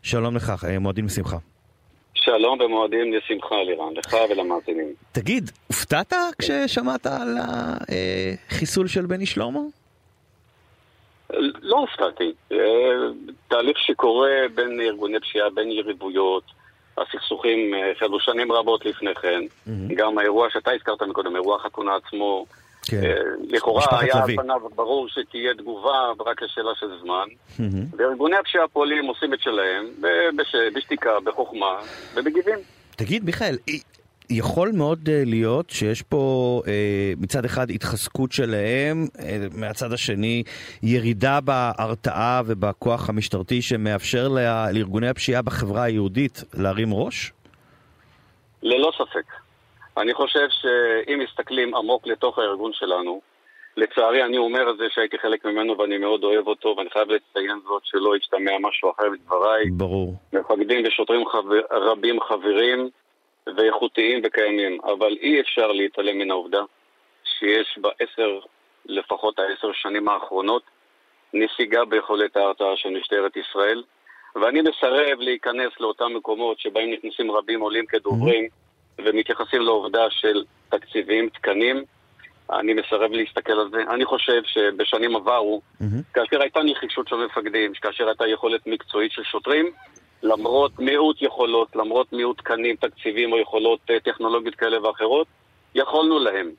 שלום 0.03 0.37
לך, 0.37 0.53
אה, 0.69 0.79
מועדים 0.79 1.07
לשמחה. 1.07 1.37
שלום 2.15 2.61
ומועדים 2.61 3.13
לשמחה, 3.13 3.63
לירן, 3.63 3.93
לך 3.97 4.17
ולמאזינים. 4.31 4.95
תגיד, 5.13 5.51
הופתעת 5.67 6.13
כששמעת 6.39 7.07
על 7.07 7.37
החיסול 7.39 8.87
של 8.87 9.07
בני 9.07 9.27
שלמה? 9.27 9.61
לא 11.63 11.77
הופתעתי. 11.77 12.33
תהליך 13.49 13.79
שקורה 13.79 14.31
בין 14.55 14.81
ארגוני 14.81 15.21
פשיעה, 15.21 15.51
בין 15.51 15.71
יריבויות, 15.71 16.43
הסכסוכים 16.99 17.75
אה, 17.75 17.93
החלו 17.93 18.21
שנים 18.21 18.53
רבות 18.53 18.87
לפני 18.87 19.15
כן. 19.15 19.41
גם 19.97 20.19
האירוע 20.19 20.49
שאתה 20.51 20.71
הזכרת 20.71 21.03
מקודם, 21.03 21.37
אירוע 21.37 21.57
החתונה 21.57 21.93
עצמו, 21.97 22.47
כן. 22.83 23.05
אה, 23.05 23.15
לכאורה 23.49 24.01
היה 24.01 24.25
על. 24.25 24.37
פניו 24.37 24.61
ברור 24.75 25.09
שתהיה 25.09 25.55
תגובה, 25.55 26.13
רק 26.27 26.43
לשאלה 26.43 26.71
של 26.75 26.87
זמן. 27.03 27.27
וארגוני 27.97 28.37
הפשיעה 28.37 28.69
פועלים 28.69 29.07
עושים 29.07 29.35
את 29.35 29.41
שלהם, 29.41 29.87
בשתיקה, 30.75 31.21
בחוכמה, 31.25 31.79
ומגיבים. 32.15 32.59
תגיד, 32.97 33.25
מיכאל, 33.25 33.57
יכול 34.31 34.71
מאוד 34.75 35.09
אה, 35.09 35.23
להיות 35.27 35.71
שיש 35.71 36.03
פה 36.03 36.63
אה, 36.67 36.73
מצד 37.21 37.45
אחד 37.45 37.71
התחזקות 37.71 38.33
שלהם, 38.33 39.07
אה, 39.19 39.47
מהצד 39.55 39.93
השני 39.93 40.43
ירידה 40.83 41.39
בהרתעה 41.41 42.43
ובכוח 42.47 43.09
המשטרתי 43.09 43.63
שמאפשר 43.63 44.29
לה- 44.29 44.73
לארגוני 44.73 45.09
הפשיעה 45.09 45.43
בחברה 45.43 45.83
היהודית 45.83 46.45
להרים 46.55 46.95
ראש? 46.95 47.33
ללא 48.63 48.93
ספק. 48.99 49.25
אני 49.99 50.15
חושב 50.15 50.47
שאם 50.51 51.19
מסתכלים 51.19 51.75
עמוק 51.75 52.07
לתוך 52.07 52.39
הארגון 52.39 52.71
שלנו, 52.75 53.21
לצערי 53.77 54.25
אני 54.25 54.39
אומר 54.39 54.71
את 54.71 54.77
זה 54.77 54.85
שהייתי 54.95 55.19
חלק 55.19 55.45
ממנו 55.47 55.79
ואני 55.79 55.99
מאוד 55.99 56.25
אוהב 56.25 56.47
אותו 56.47 56.75
ואני 56.79 56.91
חייב 56.91 57.09
לציין 57.09 57.59
זאת 57.69 57.83
שלא 57.85 58.17
ישתמע 58.17 58.51
משהו 58.61 58.91
אחר 58.91 59.05
מדבריי. 59.13 59.71
ברור. 59.71 60.15
מפקדים 60.33 60.85
ושוטרים 60.87 61.27
חבר, 61.29 61.61
רבים 61.91 62.17
חברים 62.29 62.91
ואיכותיים 63.57 64.21
וקיימים, 64.25 64.79
אבל 64.85 65.17
אי 65.21 65.41
אפשר 65.41 65.73
להתעלם 65.73 66.19
מן 66.19 66.31
העובדה 66.31 66.63
שיש 67.25 67.79
בעשר, 67.79 68.39
לפחות 68.87 69.39
העשר 69.39 69.73
שנים 69.73 70.09
האחרונות, 70.09 70.63
נסיגה 71.35 71.85
ביכולת 71.85 72.37
ההרתעה 72.37 72.77
של 72.77 72.89
משטרת 72.89 73.37
ישראל, 73.37 73.83
ואני 74.37 74.61
מסרב 74.61 75.19
להיכנס 75.19 75.73
לאותם 75.81 76.15
מקומות 76.17 76.61
שבהם 76.61 76.91
נכנסים 76.91 77.31
רבים 77.31 77.61
עולים 77.61 77.87
כדוברים 77.87 78.49
ומתייחסים 78.99 79.63
לעובדה 79.63 80.11
של 80.11 80.45
תקציבים, 80.69 81.29
תקנים. 81.29 81.85
אני 82.51 82.75
מסרב 82.75 83.13
להסתכל 83.13 83.53
על 83.53 83.71
זה. 83.71 83.83
אני 83.91 84.05
חושב 84.05 84.43
שבשנים 84.45 85.17
עברו, 85.17 85.61
מהמם. 85.81 86.03
כאשר 86.15 86.43
הייתה 86.43 86.61
נחישות 86.63 87.09
של 87.09 87.17
מפקדים, 87.17 87.73
כאשר 87.73 88.09
הייתה 88.09 88.27
יכולת 88.27 88.67
מקצועית 88.67 89.13
של 89.13 89.23
שוטרים, 89.25 89.71
למרות 90.23 90.79
מיעוט 90.79 91.23
יכולות, 91.23 91.77
למרות 91.77 92.13
מיעוט 92.13 92.39
תקנים, 92.39 92.77
תקציבים 92.77 93.33
או 93.33 93.39
יכולות 93.39 93.81
אה, 93.91 94.01
טכנולוגיות 94.01 94.55
כאלה 94.55 94.87
ואחרות, 94.87 95.27
יכולנו 95.75 96.19
להם. 96.19 96.51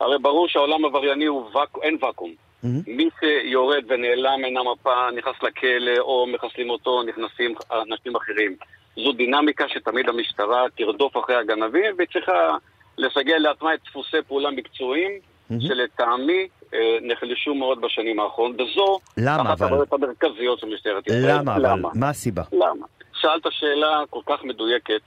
הרי 0.00 0.18
ברור 0.18 0.48
שהעולם 0.48 0.84
עברייני 0.84 1.26
הוא 1.26 1.44
ואק... 1.54 1.68
אין 1.82 1.98
ואקום. 2.00 2.30
מהמם. 2.62 2.80
מי 2.86 3.08
שיורד 3.20 3.84
ונעלם 3.88 4.40
מן 4.42 4.56
המפה, 4.56 5.10
נכנס 5.16 5.34
לכלא 5.42 5.98
או 5.98 6.26
מחסלים 6.26 6.70
אותו, 6.70 7.02
נכנסים 7.02 7.54
אנשים 7.72 8.16
אחרים. 8.16 8.56
זו 8.96 9.12
דינמיקה 9.12 9.64
שתמיד 9.68 10.08
המשטרה 10.08 10.64
תרדוף 10.76 11.16
אחרי 11.16 11.36
הגנבים 11.36 11.94
וצריכה 11.98 12.56
לסגל 12.98 13.36
לעצמה 13.38 13.74
את 13.74 13.78
דפוסי 13.84 14.16
פעולה 14.28 14.50
מקצועיים 14.50 15.12
מהמם. 15.50 15.60
שלטעמי 15.60 16.48
אה, 16.74 16.78
נחלשו 17.02 17.54
מאוד 17.54 17.80
בשנים 17.80 18.20
האחרונות, 18.20 18.60
וזו 18.60 18.98
למה 19.16 19.52
אחת? 19.52 19.60
הבעיות 19.60 19.92
המרכזיות 19.92 20.58
של 20.58 20.66
משטרת 20.74 21.06
ישראל. 21.06 21.38
למה 21.40 21.56
אבל? 21.56 21.66
למה? 21.66 21.88
מה 21.94 22.08
הסיבה? 22.08 22.42
למה? 22.52 22.86
שאלת 23.22 23.46
שאלה 23.50 24.02
כל 24.10 24.20
כך 24.26 24.44
מדויקת, 24.44 25.02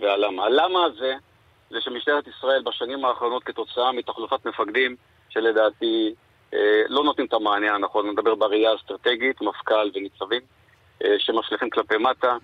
והלמה. 0.00 0.44
הלמה 0.44 0.84
הזה, 0.84 1.14
זה 1.70 1.80
שמשטרת 1.80 2.24
ישראל 2.28 2.62
בשנים 2.62 3.04
האחרונות 3.04 3.44
כתוצאה 3.44 3.92
מתחלופת 3.92 4.46
מפקדים, 4.46 4.96
שלדעתי 5.28 6.14
אה, 6.54 6.82
לא 6.88 7.04
נותנים 7.04 7.26
את 7.26 7.32
המענה 7.32 7.74
הנכון, 7.74 8.04
אני 8.04 8.14
מדבר 8.14 8.34
בראייה 8.34 8.70
האסטרטגית, 8.70 9.40
מפכ"ל 9.40 9.90
וניצבים, 9.94 10.40
אה, 11.04 11.14
שמשליכים 11.18 11.70
כלפי 11.70 11.96
מטה, 11.96 12.36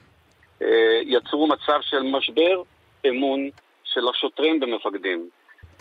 אה, 0.62 1.00
יצרו 1.02 1.46
מצב 1.46 1.78
של 1.80 2.02
משבר 2.02 2.62
אמון 3.08 3.50
של 3.84 4.08
השוטרים 4.08 4.60
במפקדים. 4.60 5.28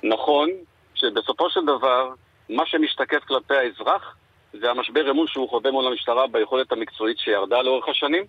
נכון 0.03 0.49
שבסופו 0.95 1.49
של 1.49 1.65
דבר 1.65 2.13
מה 2.49 2.65
שמשתקף 2.65 3.23
כלפי 3.23 3.55
האזרח 3.55 4.15
זה 4.53 4.71
המשבר 4.71 5.11
אמון 5.11 5.27
שהוא 5.27 5.49
חווה 5.49 5.71
מול 5.71 5.87
המשטרה 5.87 6.27
ביכולת 6.27 6.71
המקצועית 6.71 7.19
שירדה 7.19 7.61
לאורך 7.61 7.89
השנים, 7.89 8.23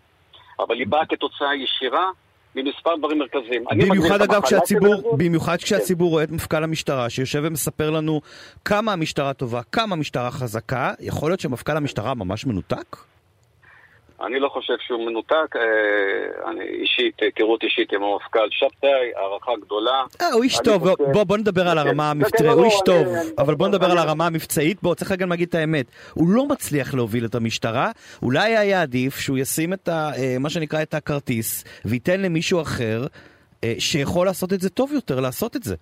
אבל 0.61 0.79
היא 0.79 0.87
באה 0.87 1.07
כתוצאה 1.07 1.55
ישירה 1.55 2.11
ממספר 2.55 2.97
דברים 2.97 3.19
מרכזיים. 3.19 3.65
במיוחד 3.89 4.23
אגב 4.23 4.43
כשהציבור, 4.43 5.17
במיוחד 5.17 5.57
כשהציבור 5.57 6.11
רואה 6.11 6.25
את 6.25 6.31
מפכ"ל 6.31 6.65
המשטרה 6.65 7.11
שיושב 7.11 7.41
ומספר 7.45 7.91
לנו 7.91 8.21
כמה 8.65 8.93
המשטרה 8.93 9.33
טובה, 9.33 9.61
כמה 9.73 9.93
המשטרה 9.93 10.31
חזקה, 10.31 10.93
יכול 11.01 11.31
להיות 11.31 11.41
שמפכ"ל 11.41 11.77
המשטרה 11.77 12.15
ממש 12.15 12.47
מנותק? 12.47 12.97
אני 14.27 14.41
לא 14.41 14.49
חושב 14.49 14.75
שהוא 14.87 15.07
מנותק, 15.07 15.57
אה, 15.57 16.51
אני 16.51 16.65
אישית, 16.65 17.23
היכרות 17.23 17.63
אישית 17.63 17.93
עם 17.93 18.03
המפכ"ל 18.03 18.49
שבתאי, 18.51 19.15
הערכה 19.17 19.53
גדולה. 19.61 20.03
אה, 20.21 20.33
הוא 20.33 20.43
איש 20.43 20.59
טוב, 20.65 20.89
בוא, 21.13 21.25
בוא 21.25 21.37
נדבר 21.37 21.69
על 21.69 21.79
הרמה 21.79 22.11
המבצעית, 22.11 22.51
הוא 22.51 22.65
איש 22.65 22.75
טוב, 22.85 23.07
אבל 23.39 23.55
בוא 23.55 23.69
נדבר 23.69 23.91
על 23.91 23.99
הרמה 23.99 24.27
המבצעית, 24.27 24.83
בוא, 24.83 24.95
צריך 24.95 25.13
גם 25.13 25.31
להגיד 25.31 25.49
את 25.49 25.55
האמת, 25.55 25.87
הוא 26.15 26.29
לא 26.29 26.47
מצליח 26.47 26.95
להוביל 26.95 27.25
את 27.25 27.35
המשטרה, 27.35 27.91
אולי 28.23 28.57
היה 28.57 28.83
עדיף 28.83 29.19
שהוא 29.19 29.39
ישים 29.39 29.73
את 29.73 29.89
ה, 29.89 30.11
אה, 30.19 30.37
מה 30.41 30.51
שנקרא 30.51 30.83
את 30.83 30.95
הכרטיס, 30.95 31.65
וייתן 31.85 32.21
למישהו 32.21 32.63
אחר 32.63 33.07
אה, 33.65 33.75
שיכול 33.79 34.27
לעשות 34.27 34.53
את 34.53 34.61
זה 34.61 34.71
טוב 34.71 34.93
יותר, 34.93 35.21
לעשות 35.21 35.57
את 35.57 35.63
זה. 35.63 35.77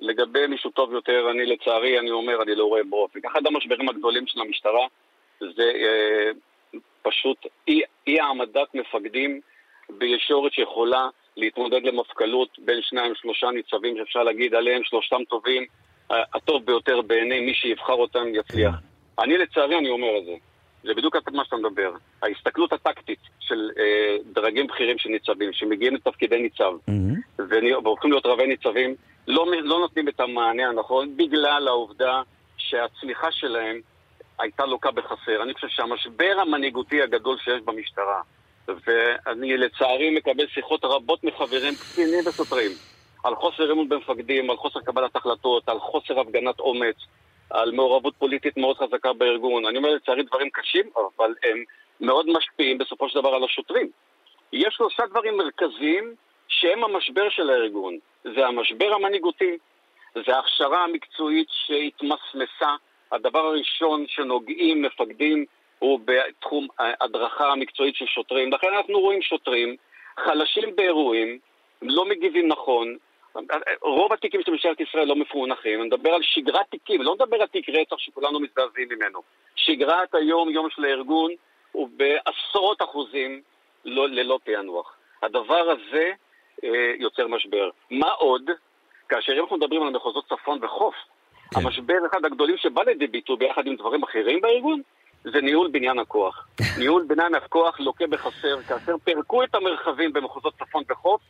לגבי 0.00 0.46
מישהו 0.46 0.70
טוב 0.70 0.92
יותר, 0.92 1.26
אני 1.30 1.46
לצערי, 1.46 1.98
אני 1.98 2.10
אומר, 2.10 2.42
אני 2.42 2.54
לא 2.54 2.64
רואה 2.64 2.80
באופן. 2.90 3.20
אחד 3.32 3.40
המשברים 3.46 3.88
הגדולים 3.88 4.26
של 4.26 4.40
המשטרה 4.40 4.86
זה 5.56 5.72
אה, 5.74 6.30
פשוט 7.02 7.46
אי, 7.68 7.80
אי 8.06 8.20
העמדת 8.20 8.74
מפקדים 8.74 9.40
בישורת 9.90 10.52
שיכולה 10.52 11.08
להתמודד 11.36 11.82
למפכ"לות 11.82 12.48
בין 12.58 12.82
שניים 12.82 13.12
שלושה 13.14 13.50
ניצבים 13.50 13.96
שאפשר 13.96 14.22
להגיד 14.22 14.54
עליהם 14.54 14.82
שלושתם 14.84 15.24
טובים, 15.28 15.66
אה, 16.10 16.22
הטוב 16.34 16.66
ביותר 16.66 17.00
בעיני 17.02 17.40
מי 17.40 17.54
שיבחר 17.54 17.92
אותם 17.92 18.24
יצליח. 18.34 18.74
אני 19.18 19.38
לצערי 19.38 19.78
אני 19.78 19.90
אומר 19.90 20.18
את 20.18 20.24
זה. 20.24 20.32
זה 20.84 20.94
בדיוק 20.94 21.16
מה 21.32 21.44
שאתה 21.44 21.56
מדבר. 21.56 21.92
ההסתכלות 22.22 22.72
הטקטית 22.72 23.18
של 23.40 23.70
אה, 23.78 24.16
דרגים 24.32 24.66
בכירים 24.66 24.98
של 24.98 25.08
ניצבים, 25.08 25.52
שמגיעים 25.52 25.94
לתפקידי 25.94 26.42
ניצב, 26.42 26.72
mm-hmm. 26.90 27.82
והופכים 27.84 28.10
להיות 28.10 28.26
רבי 28.26 28.46
ניצבים, 28.46 28.94
לא, 29.28 29.46
לא 29.62 29.78
נותנים 29.78 30.08
את 30.08 30.20
המענה 30.20 30.68
הנכון 30.68 31.16
בגלל 31.16 31.68
העובדה 31.68 32.22
שהצמיחה 32.56 33.32
שלהם 33.32 33.80
הייתה 34.38 34.66
לוקה 34.66 34.90
בחסר. 34.90 35.42
אני 35.42 35.54
חושב 35.54 35.68
שהמשבר 35.68 36.36
המנהיגותי 36.40 37.02
הגדול 37.02 37.38
שיש 37.38 37.62
במשטרה, 37.64 38.20
ואני 38.68 39.56
לצערי 39.56 40.10
מקבל 40.10 40.46
שיחות 40.46 40.84
רבות 40.84 41.24
מחברים 41.24 41.74
קצינים 41.74 42.26
ושוטרים, 42.26 42.70
על 43.24 43.34
חוסר 43.34 43.72
אמון 43.72 43.88
במפקדים, 43.88 44.50
על 44.50 44.56
חוסר 44.56 44.80
קבלת 44.80 45.16
החלטות, 45.16 45.68
על 45.68 45.78
חוסר 45.78 46.20
הפגנת 46.20 46.60
אומץ, 46.60 46.96
על 47.50 47.72
מעורבות 47.72 48.14
פוליטית 48.18 48.56
מאוד 48.56 48.76
חזקה 48.76 49.12
בארגון. 49.12 49.66
אני 49.66 49.78
אומר 49.78 49.94
לצערי 49.94 50.22
דברים 50.22 50.50
קשים, 50.50 50.90
אבל 50.96 51.34
הם 51.44 51.64
מאוד 52.00 52.26
משפיעים 52.28 52.78
בסופו 52.78 53.08
של 53.08 53.20
דבר 53.20 53.28
על 53.28 53.44
השוטרים. 53.44 53.90
יש 54.52 54.74
שלושה 54.74 55.06
דברים 55.06 55.36
מרכזיים 55.36 56.14
שהם 56.48 56.84
המשבר 56.84 57.28
של 57.30 57.50
הארגון. 57.50 57.98
זה 58.24 58.46
המשבר 58.46 58.94
המנהיגותי, 58.94 59.58
זה 60.14 60.36
ההכשרה 60.36 60.84
המקצועית 60.84 61.48
שהתמסמסה, 61.50 62.74
הדבר 63.14 63.46
הראשון 63.46 64.04
שנוגעים 64.08 64.82
מפקדים 64.82 65.44
הוא 65.78 66.00
בתחום 66.04 66.68
הדרכה 66.78 67.52
המקצועית 67.52 67.96
של 67.96 68.06
שוטרים. 68.06 68.52
לכן 68.52 68.68
אנחנו 68.76 69.00
רואים 69.00 69.22
שוטרים 69.22 69.76
חלשים 70.24 70.76
באירועים, 70.76 71.38
לא 71.82 72.04
מגיבים 72.04 72.48
נכון. 72.48 72.96
רוב 73.82 74.12
התיקים 74.12 74.42
של 74.42 74.52
משטרת 74.52 74.80
ישראל 74.80 75.04
לא 75.04 75.16
מפוענחים, 75.16 75.80
אני 75.80 75.86
מדבר 75.88 76.10
על 76.10 76.22
שגרת 76.22 76.66
תיקים, 76.70 77.02
לא 77.02 77.14
מדבר 77.14 77.36
על 77.40 77.46
תיק 77.46 77.68
רצח 77.68 77.98
שכולנו 77.98 78.40
מזדעזעים 78.40 78.88
ממנו. 78.88 79.22
שגרת 79.56 80.14
היום-יום 80.14 80.70
של 80.70 80.84
הארגון 80.84 81.30
הוא 81.72 81.88
בעשרות 81.96 82.82
אחוזים 82.82 83.42
לא, 83.84 84.08
ללא 84.08 84.38
פענוח. 84.44 84.96
הדבר 85.22 85.70
הזה 85.70 86.12
אה, 86.64 86.92
יוצר 86.98 87.28
משבר. 87.28 87.70
מה 87.90 88.10
עוד? 88.10 88.50
כאשר 89.08 89.32
אנחנו 89.40 89.56
מדברים 89.56 89.82
על 89.82 89.90
מחוזות 89.90 90.24
צפון 90.28 90.58
וחוף, 90.64 90.94
כן. 91.50 91.60
המשבר 91.60 91.98
אחד 92.10 92.24
הגדולים 92.24 92.56
שבא 92.56 92.82
לידי 92.82 93.06
ביטוי 93.06 93.36
ביחד 93.36 93.66
עם 93.66 93.76
דברים 93.76 94.02
אחרים 94.02 94.40
בארגון, 94.40 94.80
זה 95.24 95.40
ניהול 95.40 95.68
בניין 95.72 95.98
הכוח. 95.98 96.46
ניהול 96.78 97.04
בניין 97.08 97.34
הכוח 97.34 97.80
לוקה 97.80 98.06
בחסר. 98.06 98.62
כאשר 98.68 98.94
פירקו 99.04 99.44
את 99.44 99.54
המרחבים 99.54 100.12
במחוזות 100.12 100.54
צפון 100.58 100.82
וחוף, 100.90 101.20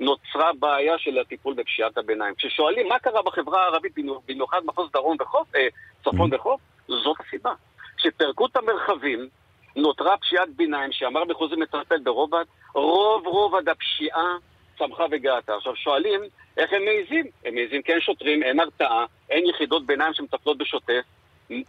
נוצרה 0.00 0.50
בעיה 0.58 0.98
של 0.98 1.18
הטיפול 1.18 1.54
בפשיעת 1.54 1.98
הביניים. 1.98 2.34
כששואלים 2.34 2.88
מה 2.88 2.98
קרה 2.98 3.22
בחברה 3.22 3.62
הערבית, 3.62 3.92
במיוחד 4.28 4.60
מחוז 4.64 4.90
דרום 4.92 5.16
וחוף, 5.20 5.54
אה, 5.56 5.68
צפון 6.04 6.32
mm-hmm. 6.32 6.36
וחוף, 6.36 6.60
זאת 6.88 7.16
הסיבה. 7.20 7.52
כשפירקו 7.96 8.46
את 8.46 8.56
המרחבים, 8.56 9.28
נותרה 9.76 10.16
פשיעת 10.16 10.48
ביניים, 10.56 10.92
שאמר 10.92 11.24
מחוזי 11.24 11.56
מטרפל 11.56 11.98
ברובד, 11.98 12.44
רוב 12.74 13.26
רובד 13.26 13.68
הפשיעה 13.68 14.36
צמחה 14.78 15.04
וגאתה. 15.10 15.56
עכשיו 15.56 15.76
שואלים, 15.76 16.20
איך 16.56 16.72
הם 16.72 16.84
מעיזים? 16.84 17.26
הם 17.44 17.54
מעיזים 17.54 17.82
כי 17.82 17.92
אין 17.92 18.00
שוטרים, 18.00 18.42
אין 18.42 18.60
הרתעה, 18.60 19.04
אין 19.30 19.46
יחידות 19.46 19.86
ביניים 19.86 20.14
שמטפלות 20.14 20.58
בשוטף, 20.58 21.02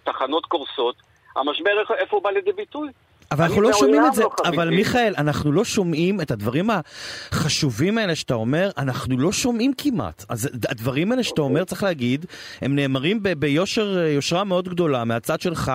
תחנות 0.03 0.45
קורסות. 0.45 0.95
המשבר, 1.35 1.81
איפה 1.97 2.15
הוא 2.15 2.24
בא 2.24 2.31
לידי 2.31 2.51
ביטוי? 2.51 2.89
אבל 3.32 3.44
אנחנו 3.44 3.62
לא 3.62 3.74
שומעים 3.74 4.05
את 4.05 4.13
זה, 4.13 4.24
לא 4.24 4.29
אבל 4.46 4.70
מיכאל, 4.70 5.13
אנחנו 5.17 5.51
לא 5.51 5.65
שומעים 5.65 6.22
את 6.22 6.32
הדברים 6.32 6.70
החשובים 7.32 7.98
האלה 7.98 8.15
שאתה 8.15 8.34
אומר, 8.34 8.72
אנחנו 8.77 9.17
לא 9.17 9.32
שומעים 9.32 9.74
כמעט. 9.77 10.25
אז 10.29 10.50
הדברים 10.70 11.12
האלה 11.12 11.24
שאתה 11.24 11.41
אומר, 11.41 11.63
צריך 11.63 11.84
להגיד, 11.84 12.25
הם 12.62 12.75
נאמרים 12.75 13.24
ביושר, 13.39 13.98
יושרה 13.98 14.44
מאוד 14.44 14.70
גדולה 14.70 15.03
מהצד 15.03 15.41
שלך, 15.41 15.72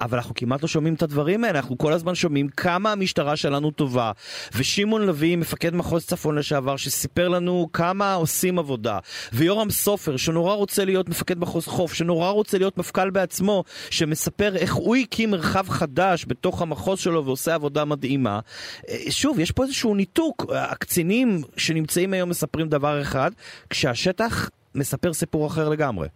אבל 0.00 0.18
אנחנו 0.18 0.34
כמעט 0.34 0.62
לא 0.62 0.68
שומעים 0.68 0.94
את 0.94 1.02
הדברים 1.02 1.44
האלה, 1.44 1.58
אנחנו 1.58 1.78
כל 1.78 1.92
הזמן 1.92 2.14
שומעים 2.14 2.48
כמה 2.48 2.92
המשטרה 2.92 3.36
שלנו 3.36 3.70
טובה. 3.70 4.12
ושמעון 4.56 5.06
לביא, 5.06 5.36
מפקד 5.36 5.74
מחוז 5.74 6.06
צפון 6.06 6.38
לשעבר, 6.38 6.76
שסיפר 6.76 7.28
לנו 7.28 7.68
כמה 7.72 8.14
עושים 8.14 8.58
עבודה. 8.58 8.98
ויורם 9.32 9.70
סופר, 9.70 10.16
שנורא 10.16 10.54
רוצה 10.54 10.84
להיות 10.84 11.08
מפקד 11.08 11.38
מחוז 11.38 11.66
חוף, 11.66 11.92
שנורא 11.92 12.30
רוצה 12.30 12.58
להיות 12.58 12.78
מפכ"ל 12.78 13.10
בעצמו, 13.10 13.64
שמספר 13.90 14.56
איך 14.56 14.74
הוא 14.74 14.96
הקים 14.96 15.30
מרחב 15.30 15.68
חדש 15.68 16.24
בתוך 16.28 16.62
המחוז. 16.62 16.89
המחוז 16.90 17.04
שלו 17.04 17.24
ועושה 17.24 17.54
עבודה 17.54 17.84
מדהימה. 17.84 18.40
אה, 18.88 19.10
שוב, 19.10 19.40
יש 19.40 19.50
פה 19.52 19.62
איזשהו 19.62 19.94
ניתוק. 19.94 20.44
הקצינים 20.72 21.28
שנמצאים 21.56 22.12
היום 22.12 22.30
מספרים 22.30 22.68
דבר 22.68 23.02
אחד, 23.02 23.30
כשהשטח 23.70 24.50
מספר 24.74 25.12
סיפור 25.12 25.46
אחר 25.46 25.68
לגמרי. 25.68 26.08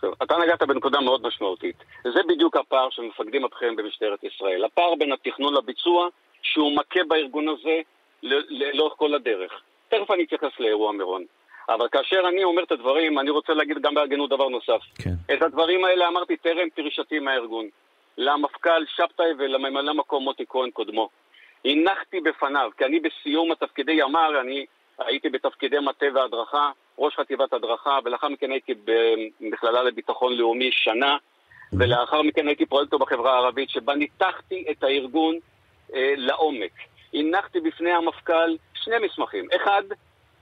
טוב, 0.00 0.14
אתה 0.22 0.34
נגעת 0.44 0.62
בנקודה 0.62 1.00
מאוד 1.00 1.26
משמעותית. 1.26 1.76
זה 2.04 2.20
בדיוק 2.28 2.56
הפער 2.56 2.88
של 2.90 3.02
מפקדים 3.02 3.44
הבכירים 3.44 3.76
במשטרת 3.76 4.24
ישראל. 4.24 4.64
הפער 4.64 4.94
בין 4.98 5.12
התכנון 5.12 5.54
לביצוע, 5.54 6.08
שהוא 6.42 6.76
מכה 6.76 7.00
בארגון 7.08 7.46
הזה 7.48 7.80
לאורך 8.74 8.92
כל 8.96 9.14
הדרך. 9.14 9.52
תכף 9.88 10.10
אני 10.10 10.24
אתייחס 10.24 10.60
לאירוע 10.60 10.92
מירון. 10.92 11.24
אבל 11.68 11.88
כאשר 11.92 12.20
אני 12.28 12.44
אומר 12.44 12.62
את 12.62 12.72
הדברים, 12.72 13.18
אני 13.18 13.30
רוצה 13.30 13.52
להגיד 13.54 13.76
גם 13.82 13.94
בהגנות 13.94 14.30
דבר 14.30 14.48
נוסף. 14.48 14.80
כן. 15.04 15.34
את 15.34 15.42
הדברים 15.42 15.84
האלה 15.84 16.08
אמרתי 16.08 16.36
טרם 16.36 16.68
פרישתי 16.74 17.18
מהארגון. 17.18 17.68
למפכ"ל 18.18 18.84
שבתאי 18.86 19.32
ולממלא 19.38 19.94
מקום 19.94 20.24
מוטי 20.24 20.44
כהן 20.48 20.70
קודמו. 20.70 21.08
הנחתי 21.64 22.20
בפניו, 22.20 22.70
כי 22.78 22.84
אני 22.84 23.00
בסיום 23.00 23.52
התפקידי 23.52 23.92
ימ"ר, 23.92 24.40
אני 24.40 24.66
הייתי 24.98 25.28
בתפקידי 25.28 25.78
מטה 25.78 26.06
והדרכה, 26.14 26.70
ראש 26.98 27.16
חטיבת 27.16 27.52
הדרכה, 27.52 27.98
ולאחר 28.04 28.28
מכן 28.28 28.50
הייתי 28.50 28.74
במכללה 29.40 29.82
לביטחון 29.82 30.36
לאומי 30.36 30.70
שנה, 30.72 31.16
ולאחר 31.72 32.22
מכן 32.22 32.48
הייתי 32.48 32.66
פרויקטור 32.66 33.00
בחברה 33.00 33.32
הערבית, 33.34 33.70
שבה 33.70 33.94
ניתחתי 33.94 34.64
את 34.70 34.82
הארגון 34.82 35.38
אה, 35.94 36.14
לעומק. 36.16 36.72
הנחתי 37.14 37.60
בפני 37.60 37.90
המפכ"ל 37.90 38.56
שני 38.74 38.96
מסמכים. 39.02 39.48
אחד, 39.56 39.82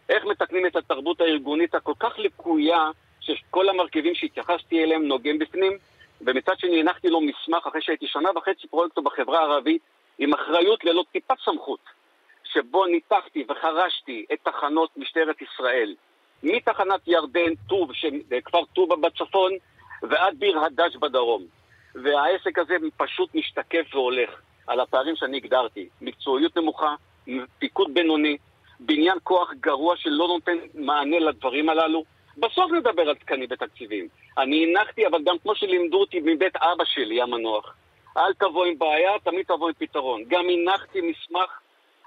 איך 0.09 0.25
מתקנים 0.25 0.67
את 0.67 0.77
התרבות 0.77 1.21
הארגונית 1.21 1.75
הכל 1.75 1.95
כך 2.01 2.19
לקויה, 2.19 2.91
שכל 3.21 3.69
המרכיבים 3.69 4.15
שהתייחסתי 4.15 4.85
אליהם 4.85 5.03
נוגעים 5.03 5.39
בפנים, 5.39 5.73
ומצד 6.21 6.59
שני 6.59 6.81
הנחתי 6.81 7.09
לו 7.09 7.21
מסמך 7.21 7.67
אחרי 7.67 7.83
שהייתי 7.83 8.07
שנה 8.07 8.31
וחצי 8.37 8.69
פרויקטור 8.69 9.05
בחברה 9.05 9.41
הערבית 9.41 9.83
עם 10.19 10.35
אחריות 10.35 10.85
ללא 10.85 11.05
טיפת 11.13 11.35
סמכות, 11.45 11.81
שבו 12.45 12.87
ניתחתי 12.87 13.45
וחרשתי 13.49 14.27
את 14.33 14.39
תחנות 14.43 14.91
משטרת 14.97 15.37
ישראל, 15.43 15.95
מתחנת 16.43 17.01
ירדן, 17.07 17.55
טוב, 17.69 17.91
כפר 18.45 18.65
טובה 18.65 18.97
בצפון, 18.97 19.53
ועד 20.03 20.39
ביר 20.39 20.61
הדאג' 20.61 20.97
בדרום. 21.01 21.43
והעסק 21.95 22.59
הזה 22.59 22.77
פשוט 22.97 23.35
משתקף 23.35 23.95
והולך 23.95 24.31
על 24.67 24.81
הפערים 24.81 25.17
שאני 25.17 25.37
הגדרתי. 25.37 25.89
מקצועיות 26.01 26.57
נמוכה, 26.57 26.95
פיקוד 27.59 27.95
בינוני, 27.95 28.37
בניין 28.81 29.19
כוח 29.23 29.53
גרוע 29.61 29.97
שלא 29.97 30.29
נותן 30.29 30.57
מענה 30.75 31.19
לדברים 31.19 31.69
הללו, 31.69 32.05
בסוף 32.37 32.73
נדבר 32.73 33.03
על 33.03 33.15
תקנים 33.15 33.49
ותקציבים. 33.51 34.09
אני 34.39 34.67
הנחתי, 34.67 35.07
אבל 35.07 35.19
גם 35.25 35.37
כמו 35.43 35.55
שלימדו 35.55 36.01
אותי 36.01 36.21
מבית 36.25 36.57
אבא 36.57 36.85
שלי 36.85 37.23
המנוח, 37.23 37.75
אל 38.17 38.35
תבוא 38.35 38.65
עם 38.65 38.79
בעיה, 38.79 39.13
תמיד 39.25 39.47
תבוא 39.47 39.69
עם 39.69 39.75
פתרון. 39.79 40.23
גם 40.29 40.45
הנחתי 40.49 41.01
מסמך 41.01 41.61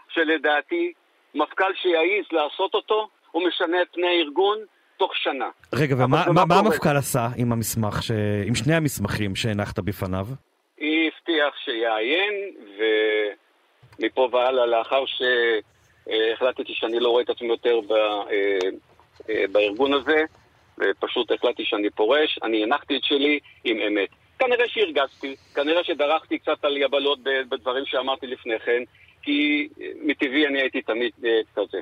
שלדעתי, 0.09 0.93
מפכ"ל 1.35 1.73
שיעז 1.81 2.25
לעשות 2.31 2.73
אותו, 2.73 3.07
הוא 3.31 3.47
משנה 3.47 3.81
את 3.81 3.87
פני 3.93 4.07
הארגון, 4.07 4.57
תוך 4.97 5.15
שנה. 5.15 5.49
רגע, 5.73 5.95
ומה 5.95 6.25
לא 6.49 6.55
המפכ"ל 6.55 6.97
עשה 6.97 7.27
עם 7.37 7.51
המסמך, 7.51 8.03
ש... 8.03 8.11
עם 8.47 8.55
שני 8.55 8.75
המסמכים 8.75 9.35
שהנחת 9.35 9.79
בפניו? 9.79 10.25
היא 10.77 11.11
הבטיח 11.11 11.55
שיעיין, 11.65 12.33
ומפה 13.99 14.29
והלאה, 14.31 14.65
לאחר 14.65 15.03
שהחלטתי 15.05 16.73
שאני 16.73 16.99
לא 16.99 17.09
רואה 17.09 17.23
את 17.23 17.29
עצמי 17.29 17.47
יותר 17.47 17.79
ב... 17.87 17.93
אה, 19.29 19.35
אה, 19.35 19.47
בארגון 19.51 19.93
הזה, 19.93 20.23
ופשוט 20.77 21.31
החלטתי 21.31 21.65
שאני 21.65 21.89
פורש, 21.89 22.39
אני 22.43 22.63
הנחתי 22.63 22.97
את 22.97 23.03
שלי 23.03 23.39
עם 23.63 23.77
אמת. 23.81 24.09
כנראה 24.39 24.67
שהרגזתי, 24.67 25.35
כנראה 25.55 25.83
שדרכתי 25.83 26.39
קצת 26.39 26.65
על 26.65 26.77
יבלות 26.77 27.19
בדברים 27.23 27.85
שאמרתי 27.85 28.27
לפני 28.27 28.59
כן, 28.59 28.83
כי 29.21 29.67
מטבעי 30.01 30.47
אני 30.47 30.61
הייתי 30.61 30.81
תמיד 30.81 31.11
אה, 31.25 31.39
כזה. 31.55 31.79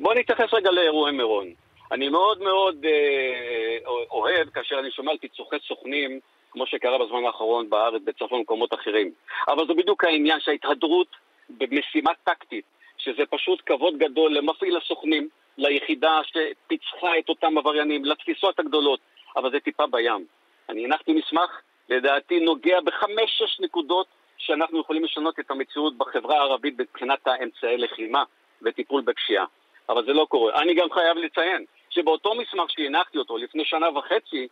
בואו 0.00 0.14
נתייחס 0.14 0.54
רגע 0.54 0.70
לאירועי 0.70 1.12
מירון. 1.12 1.46
אני 1.92 2.08
מאוד 2.08 2.42
מאוד 2.42 2.84
אה, 2.84 3.78
אוהב 4.10 4.48
כאשר 4.48 4.78
אני 4.78 4.90
שומע 4.90 5.10
על 5.10 5.18
פיצוחי 5.18 5.56
סוכנים, 5.68 6.20
כמו 6.50 6.66
שקרה 6.66 6.98
בזמן 6.98 7.24
האחרון 7.24 7.70
בארץ, 7.70 8.02
בצפון 8.04 8.32
ובמקומות 8.32 8.74
אחרים. 8.74 9.10
אבל 9.48 9.66
זה 9.66 9.74
בדיוק 9.74 10.04
העניין 10.04 10.40
שההתהדרות 10.40 11.06
במשימה 11.48 12.10
טקטית, 12.24 12.64
שזה 12.98 13.22
פשוט 13.30 13.62
כבוד 13.66 13.98
גדול 13.98 14.34
למפעיל 14.34 14.76
הסוכנים, 14.76 15.28
ליחידה 15.58 16.20
שפיצחה 16.24 17.18
את 17.18 17.28
אותם 17.28 17.58
עבריינים, 17.58 18.04
לתפיסות 18.04 18.58
הגדולות, 18.58 19.00
אבל 19.36 19.50
זה 19.50 19.60
טיפה 19.60 19.86
בים. 19.86 20.26
אני 20.68 20.84
הנחתי 20.84 21.12
מסמך, 21.12 21.60
לדעתי 21.88 22.40
נוגע 22.40 22.80
בחמש-שש 22.80 23.60
נקודות 23.60 24.06
שאנחנו 24.38 24.80
יכולים 24.80 25.04
לשנות 25.04 25.38
את 25.38 25.50
המציאות 25.50 25.98
בחברה 25.98 26.36
הערבית 26.36 26.74
מבחינת 26.78 27.26
האמצעי 27.26 27.76
לחימה 27.76 28.24
וטיפול 28.62 29.02
בפשיעה. 29.02 29.44
אבל 29.88 30.04
זה 30.04 30.12
לא 30.12 30.26
קורה. 30.28 30.62
אני 30.62 30.74
גם 30.74 30.90
חייב 30.90 31.16
לציין 31.16 31.64
שבאותו 31.90 32.34
מסמך 32.34 32.70
שהנחתי 32.70 33.18
אותו 33.18 33.36
לפני 33.36 33.64
שנה 33.64 33.98
וחצי, 33.98 34.48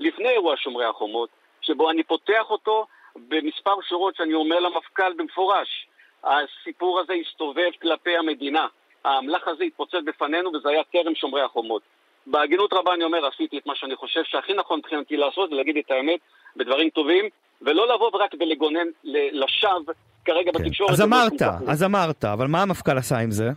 לפני 0.00 0.28
אירוע 0.28 0.56
שומרי 0.56 0.84
החומות, 0.84 1.28
שבו 1.60 1.90
אני 1.90 2.02
פותח 2.02 2.50
אותו 2.50 2.86
במספר 3.16 3.74
שורות 3.88 4.16
שאני 4.16 4.34
אומר 4.34 4.60
למפכ"ל 4.60 5.12
במפורש, 5.12 5.86
הסיפור 6.24 7.00
הזה 7.00 7.12
הסתובב 7.12 7.70
כלפי 7.82 8.16
המדינה. 8.16 8.66
האמל"ח 9.04 9.48
הזה 9.48 9.64
התפוצץ 9.64 9.98
בפנינו 10.06 10.50
וזה 10.54 10.68
היה 10.68 10.82
טרם 10.92 11.14
שומרי 11.14 11.42
החומות. 11.42 11.82
בהגינות 12.26 12.72
רבה 12.72 12.94
אני 12.94 13.04
אומר, 13.04 13.26
עשיתי 13.26 13.58
את 13.58 13.66
מה 13.66 13.72
שאני 13.76 13.96
חושב 13.96 14.20
שהכי 14.24 14.54
נכון 14.54 14.78
מבחינתי 14.78 15.16
לעשות, 15.16 15.50
זה 15.50 15.56
להגיד 15.56 15.76
את 15.76 15.90
האמת 15.90 16.20
בדברים 16.56 16.90
טובים, 16.90 17.28
ולא 17.62 17.94
לבוא 17.94 18.10
ורק 18.14 18.34
ולגונן 18.40 18.86
לשווא 19.32 19.92
כרגע 20.24 20.52
כן. 20.52 20.64
בתקשורת. 20.64 20.90
אז 20.90 21.02
אמרת, 21.02 21.42
אז 21.68 21.82
אמרת, 21.84 22.24
אבל 22.24 22.46
מה 22.46 22.62
המפכ"ל 22.62 22.98
עשה 22.98 23.18
עם 23.18 23.30
זה? 23.30 23.50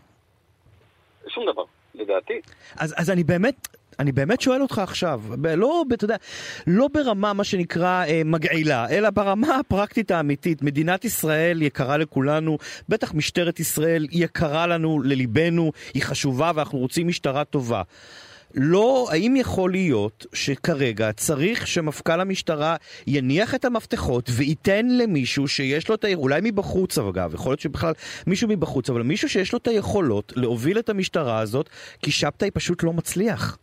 שום 1.27 1.45
דבר, 1.45 1.63
לדעתי. 1.95 2.41
אז, 2.79 2.95
אז 2.97 3.09
אני 3.09 3.23
באמת, 3.23 3.67
אני 3.99 4.11
באמת 4.11 4.41
שואל 4.41 4.61
אותך 4.61 4.79
עכשיו, 4.79 5.21
לא, 5.57 5.83
אתה 5.93 6.05
יודע, 6.05 6.15
לא 6.67 6.87
ברמה 6.93 7.33
מה 7.33 7.43
שנקרא 7.43 8.05
אה, 8.05 8.21
מגעילה, 8.25 8.89
אלא 8.89 9.09
ברמה 9.09 9.55
הפרקטית 9.55 10.11
האמיתית. 10.11 10.61
מדינת 10.61 11.05
ישראל 11.05 11.61
יקרה 11.61 11.97
לכולנו, 11.97 12.57
בטח 12.89 13.13
משטרת 13.13 13.59
ישראל 13.59 14.07
יקרה 14.11 14.67
לנו, 14.67 15.01
לליבנו, 15.03 15.71
היא 15.93 16.03
חשובה 16.03 16.51
ואנחנו 16.55 16.79
רוצים 16.79 17.07
משטרה 17.07 17.43
טובה. 17.43 17.81
לא, 18.57 19.07
האם 19.11 19.35
יכול 19.35 19.71
להיות 19.71 20.25
שכרגע 20.33 21.11
צריך 21.11 21.67
שמפכ"ל 21.67 22.21
המשטרה 22.21 22.75
יניח 23.07 23.55
את 23.55 23.65
המפתחות 23.65 24.29
וייתן 24.31 24.87
למישהו 24.87 25.47
שיש 25.47 25.89
לו 25.89 25.95
את 25.95 26.03
ה... 26.03 26.13
אולי 26.13 26.39
מבחוץ 26.43 26.97
אגב, 26.97 27.33
יכול 27.33 27.51
להיות 27.51 27.59
שבכלל 27.59 27.93
מישהו 28.27 28.47
מבחוץ, 28.47 28.89
אבל 28.89 29.01
מישהו 29.01 29.29
שיש 29.29 29.53
לו 29.53 29.57
את 29.57 29.67
היכולות 29.67 30.33
להוביל 30.35 30.79
את 30.79 30.89
המשטרה 30.89 31.39
הזאת, 31.39 31.69
כי 32.01 32.11
שבתאי 32.11 32.51
פשוט 32.51 32.83
לא 32.83 32.93
מצליח. 32.93 33.57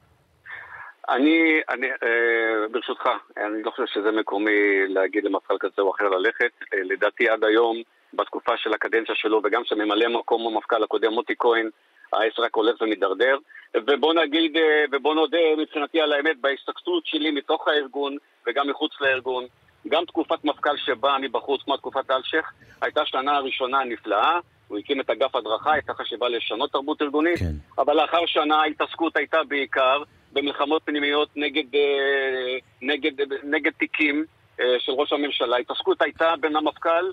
אני, 1.08 1.60
אני 1.68 1.86
אה, 1.86 2.68
ברשותך, 2.70 3.08
אני 3.36 3.62
לא 3.62 3.70
חושב 3.70 3.86
שזה 3.86 4.10
מקומי 4.10 4.86
להגיד 4.88 5.24
למפכ"ל 5.24 5.56
כזה 5.60 5.82
או 5.82 5.90
אחר 5.90 6.08
ללכת. 6.08 6.50
אה, 6.74 6.78
לדעתי 6.82 7.28
עד 7.28 7.44
היום, 7.44 7.82
בתקופה 8.14 8.52
של 8.56 8.74
הקדנציה 8.74 9.14
שלו, 9.14 9.40
וגם 9.44 9.62
של 9.64 9.74
ממלא 9.74 10.08
מקום 10.08 10.54
המפכ"ל 10.54 10.82
הקודם, 10.82 11.12
מוטי 11.12 11.34
כהן, 11.38 11.68
העץ 12.12 12.38
רק 12.38 12.54
הולך 12.54 12.80
ומידרדר. 12.80 13.36
ובוא 13.76 14.14
נגיד, 14.14 14.56
אה, 14.56 14.84
ובוא 14.92 15.14
נודה 15.14 15.38
מבחינתי 15.58 16.00
על 16.00 16.12
האמת, 16.12 16.40
בהסתכלות 16.40 17.06
שלי 17.06 17.30
מתוך 17.30 17.68
הארגון 17.68 18.16
וגם 18.46 18.68
מחוץ 18.68 18.92
לארגון, 19.00 19.44
גם 19.88 20.04
תקופת 20.04 20.44
מפכ"ל 20.44 20.76
שבאה 20.76 21.18
מבחוץ, 21.18 21.62
כמו 21.62 21.76
תקופת 21.76 22.10
אלשיך, 22.10 22.52
הייתה 22.82 23.06
שנה 23.06 23.36
הראשונה 23.36 23.84
נפלאה. 23.84 24.38
הוא 24.68 24.78
הקים 24.78 25.00
את 25.00 25.10
אגף 25.10 25.36
הדרכה, 25.36 25.72
הייתה 25.72 25.94
חשיבה 25.94 26.28
לשנות 26.28 26.72
תרבות 26.72 27.02
ארגונית, 27.02 27.38
כן. 27.38 27.82
אבל 27.82 27.96
לאחר 27.96 28.26
שנה 28.26 28.56
ההתעסקות 28.56 29.16
הייתה 29.16 29.38
בעיקר 29.48 30.02
במלחמות 30.32 30.82
פנימיות 30.84 31.28
נגד, 31.36 31.74
אה, 31.74 32.58
נגד, 32.82 33.12
נגד 33.42 33.72
תיקים 33.78 34.24
אה, 34.60 34.76
של 34.78 34.92
ראש 34.92 35.12
הממשלה. 35.12 35.56
ההתעסקות 35.56 36.02
הייתה 36.02 36.34
בין 36.40 36.56
המפכ"ל 36.56 37.10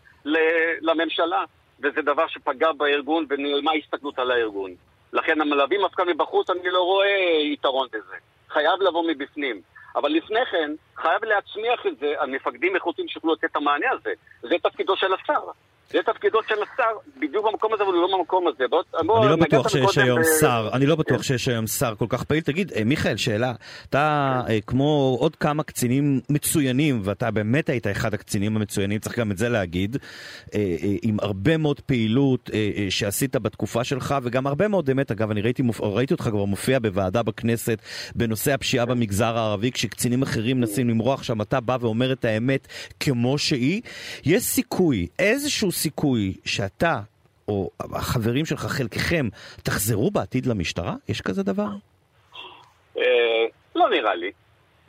לממשלה, 0.82 1.44
וזה 1.80 2.02
דבר 2.02 2.28
שפגע 2.28 2.72
בארגון 2.72 3.26
ונעלמה 3.30 3.72
הסתכלות 3.74 4.20
על 4.20 4.32
הארגון. 4.32 4.76
לכן 5.14 5.42
המלווים 5.42 5.82
מפכ"ל 5.86 6.14
מבחוץ, 6.14 6.50
אני 6.50 6.70
לא 6.70 6.82
רואה 6.82 7.42
יתרון 7.54 7.88
בזה. 7.94 8.16
חייב 8.50 8.82
לבוא 8.82 9.04
מבפנים. 9.08 9.62
אבל 9.96 10.10
לפני 10.12 10.46
כן, 10.52 10.72
חייב 10.98 11.26
להצמיח 11.26 11.86
את 11.88 11.98
זה 12.00 12.14
על 12.18 12.30
מפקדים 12.30 12.76
איכותיים 12.76 13.08
שיוכלו 13.08 13.34
לתת 13.34 13.46
את 13.46 13.56
המענה 13.56 13.92
הזה. 13.92 14.14
זה 14.42 14.56
תפקידו 14.64 14.98
של 14.98 15.14
השר. 15.14 15.42
זה 15.92 16.00
תפקידו 16.06 16.40
של 16.48 16.56
השר, 16.56 16.98
בדיוק 17.18 17.46
במקום 17.52 17.74
הזה, 17.74 17.84
אבל 17.84 17.94
לא 17.94 18.18
במקום 18.18 18.48
הזה. 18.48 18.64
בוא, 18.70 18.84
אני 19.22 19.30
לא 19.30 19.36
בטוח 19.36 19.70
שיש 19.70 19.98
היום 19.98 20.20
ב... 20.22 20.24
שר, 20.40 20.70
אני 20.74 20.86
לא 20.86 20.96
בטוח 20.96 21.18
כן. 21.18 21.24
שיש 21.24 21.48
היום 21.48 21.68
שר 21.68 21.94
כל 21.98 22.06
כך 22.10 22.24
פעיל. 22.24 22.42
תגיד, 22.42 22.72
אה, 22.76 22.84
מיכאל, 22.84 23.18
שאלה, 23.18 23.54
אתה 23.90 24.42
כן. 24.48 24.60
כמו 24.68 25.18
עוד 25.20 25.36
כמה 25.36 25.64
קצינים 25.64 26.20
מצוינים, 26.30 27.02
ואתה 27.04 27.32
באמת 27.32 27.70
היית 27.70 27.88
אחד 27.88 28.14
הקצינים 28.14 28.56
המצוינים, 28.56 29.00
צריך 29.00 29.20
גם 29.20 29.32
את 29.32 29.38
זה 29.38 29.50
להגיד, 29.50 29.98
אה, 30.56 30.60
אה, 30.60 30.96
עם 31.02 31.18
הרבה 31.22 31.58
מאוד 31.58 31.80
פעילות 31.80 32.50
שעשית 32.90 33.36
בתקופה 33.36 33.84
שלך, 33.84 34.16
וגם 34.24 34.48
הרבה 34.48 34.68
מאוד 34.68 34.90
אמת, 34.90 35.12
אגב, 35.12 35.32
אני 35.32 35.42
ראיתי, 35.42 35.64
ראיתי 35.80 36.14
אותך 36.14 36.24
כבר 36.24 36.46
מופיע 36.46 36.80
בוועדה 36.80 37.24
בכנסת 37.24 37.82
בנושא 38.16 38.54
הפשיעה 38.54 38.86
כן. 38.86 38.92
במגזר 38.92 39.38
הערבי, 39.38 39.72
כשקצינים 39.72 40.22
אחרים 40.22 40.58
מנסים 40.58 40.90
למרוח 40.90 41.24
שם, 41.24 41.42
אתה 41.42 41.60
בא 41.60 41.78
ואומר 41.82 42.12
את 42.12 42.26
האמת 42.26 42.68
כמו 43.00 43.38
שהיא. 43.38 43.82
יש 44.26 44.44
סיכוי, 44.44 45.08
איזשהו 45.20 45.72
סיכוי 45.84 46.34
שאתה 46.46 47.00
או 47.48 47.70
החברים 47.80 48.46
שלך, 48.46 48.60
חלקכם, 48.60 49.26
תחזרו 49.64 50.12
בעתיד 50.12 50.46
למשטרה? 50.46 50.96
יש 51.10 51.22
כזה 51.22 51.44
דבר? 51.44 51.70
אה, 52.98 53.46
לא 53.76 53.90
נראה 53.90 54.16
לי. 54.16 54.32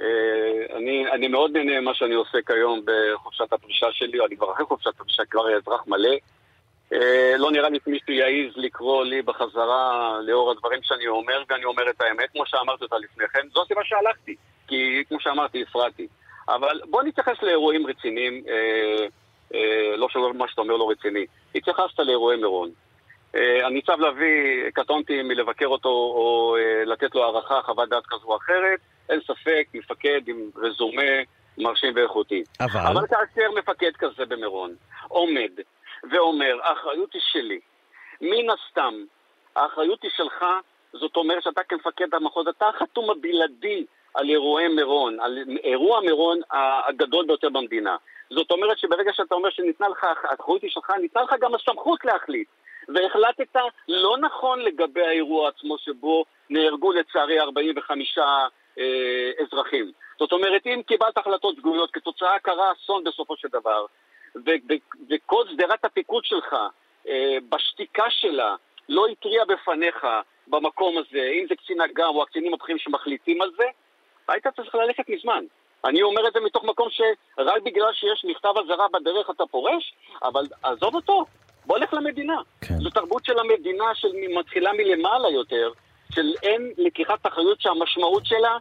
אה, 0.01 0.77
אני, 0.77 1.11
אני 1.13 1.29
מאוד 1.29 1.51
נהנה 1.57 1.81
ממה 1.81 1.95
שאני 1.95 2.15
עושה 2.15 2.39
כיום 2.47 2.81
בחופשת 2.85 3.53
הפרישה 3.53 3.87
שלי, 3.93 4.19
אני 4.27 4.37
כבר 4.37 4.53
אחרי 4.53 4.67
חופשת 4.67 5.01
הפרישה, 5.01 5.23
כבר 5.31 5.57
אזרח 5.57 5.87
מלא. 5.87 6.15
אה, 6.93 7.35
לא 7.39 7.51
נראה 7.51 7.69
לי 7.69 7.79
שמישהו 7.85 8.13
יעז 8.13 8.53
לקרוא 8.57 9.05
לי 9.05 9.23
בחזרה 9.23 10.13
לאור 10.27 10.51
הדברים 10.51 10.81
שאני 10.83 11.07
אומר, 11.07 11.43
ואני 11.49 11.65
אומר 11.65 11.91
את 11.91 12.03
האמת, 12.03 12.31
כמו 12.33 12.47
שאמרתי 12.47 12.85
אותה 12.85 12.97
לפני 12.99 13.25
כן. 13.33 13.49
זו 13.55 13.63
הסיבה 13.63 13.81
שהלכתי, 13.85 14.35
כי 14.69 15.05
כמו 15.09 15.21
שאמרתי, 15.21 15.63
הפרעתי. 15.63 16.07
אבל 16.49 16.81
בוא 16.91 17.03
נתייחס 17.03 17.43
לאירועים 17.43 17.87
רציניים. 17.87 18.43
אה, 20.17 20.23
אה, 20.23 20.27
לא 20.27 20.33
שמה 20.35 20.49
שאתה 20.49 20.61
אומר 20.61 20.77
לא 20.77 20.91
רציני. 20.91 21.27
התייחסת 21.55 21.99
לאירועי 21.99 22.37
מירון. 22.37 22.71
אה, 23.35 23.67
הניצב 23.67 24.01
לביא, 24.01 24.71
קטונתי 24.75 25.23
מלבקר 25.23 25.67
אותו 25.67 25.89
או 25.89 26.57
אה, 26.59 26.85
לתת 26.85 27.15
לו 27.15 27.25
הערכה, 27.25 27.63
חוות 27.63 27.89
דעת 27.89 28.07
כזו 28.07 28.27
או 28.27 28.37
אחרת, 28.37 28.81
אין 29.09 29.21
ספק, 29.21 29.67
מפקד 29.75 30.21
עם 30.27 30.51
רזומה 30.57 31.13
מרשים 31.59 31.93
ואיכותי. 31.97 32.43
אבל... 32.61 32.81
אבל 32.81 33.07
כאשר 33.07 33.51
מפקד 33.59 33.91
כזה 33.99 34.27
במירון 34.27 34.75
עומד 35.09 35.51
ואומר, 36.11 36.59
האחריות 36.63 37.13
היא 37.13 37.23
שלי, 37.33 37.61
מן 38.21 38.51
הסתם, 38.51 38.95
האחריות 39.57 40.03
היא 40.03 40.11
שלך, 40.17 40.45
זאת 40.93 41.17
אומרת 41.17 41.43
שאתה 41.43 41.61
כמפקד 41.69 42.15
המחוז, 42.15 42.47
אתה 42.49 42.69
החתום 42.69 43.11
הבלעדי 43.11 43.85
על 44.15 44.29
אירועי 44.29 44.69
מירון, 44.69 45.21
על 45.21 45.39
אירוע 45.65 46.01
מירון 46.01 46.41
הגדול 46.51 47.27
ביותר 47.27 47.49
במדינה. 47.49 47.97
זאת 48.31 48.51
אומרת 48.51 48.79
שברגע 48.79 49.13
שאתה 49.15 49.35
אומר 49.35 49.51
שניתנה 49.51 49.89
לך, 49.89 50.05
האחריות 50.05 50.63
היא 50.63 50.71
שלך, 50.71 50.91
ניתנה 51.01 51.23
לך 51.23 51.35
גם 51.41 51.55
הסמכות 51.55 52.05
להחליט. 52.05 52.49
והחלטת 52.89 53.57
לא 53.89 54.19
נכון 54.19 54.61
לגבי 54.61 55.07
האירוע 55.07 55.49
עצמו 55.49 55.79
שבו 55.79 56.25
נהרגו 56.51 56.93
לצערי 56.93 57.41
45 57.41 58.19
אה, 58.19 59.31
אזרחים. 59.43 59.93
זאת 60.19 60.33
אומרת, 60.33 60.67
אם 60.67 60.83
קיבלת 60.87 61.19
החלטות 61.19 61.57
שגויות, 61.57 61.91
כתוצאה 61.91 62.39
קרה 62.39 62.73
אסון 62.73 63.05
בסופו 63.05 63.37
של 63.37 63.49
דבר, 63.49 63.87
וכל 65.11 65.45
שדרת 65.51 65.85
הפיקוד 65.85 66.25
שלך, 66.25 66.57
אה, 67.09 67.39
בשתיקה 67.49 68.11
שלה, 68.11 68.55
לא 68.89 69.07
התריע 69.07 69.45
בפניך 69.45 70.07
במקום 70.47 70.99
הזה, 70.99 71.31
אם 71.41 71.47
זה 71.49 71.55
קצין 71.55 71.81
אג"ם 71.81 72.15
או 72.15 72.23
הקצינים 72.23 72.55
הבכירים 72.55 72.79
שמחליטים 72.79 73.43
על 73.43 73.51
זה, 73.57 73.65
היית 74.31 74.47
צריך 74.57 74.75
ללכת 74.75 75.09
מזמן. 75.09 75.45
אני 75.85 76.03
אומר 76.03 76.29
את 76.29 76.33
זה 76.33 76.41
מתוך 76.41 76.65
מקום 76.65 76.89
שרק 76.91 77.63
בגלל 77.63 77.93
שיש 77.93 78.25
מכתב 78.25 78.55
אזהרה 78.65 78.87
בדרך 78.93 79.31
אתה 79.31 79.45
פורש, 79.51 79.95
אבל 80.23 80.47
עזוב 80.63 80.95
אותו, 80.95 81.25
בוא 81.67 81.79
נלך 81.79 81.95
למדינה. 81.95 82.41
כן. 82.61 82.75
זו 82.75 82.91
תרבות 82.91 83.25
של 83.25 83.39
המדינה 83.39 83.95
שמתחילה 83.95 84.73
מלמעלה 84.73 85.31
יותר, 85.31 85.71
של 86.15 86.27
אין 86.43 86.73
לקיחת 86.79 87.27
אחריות 87.27 87.61
שהמשמעות 87.61 88.27
שלה 88.27 88.57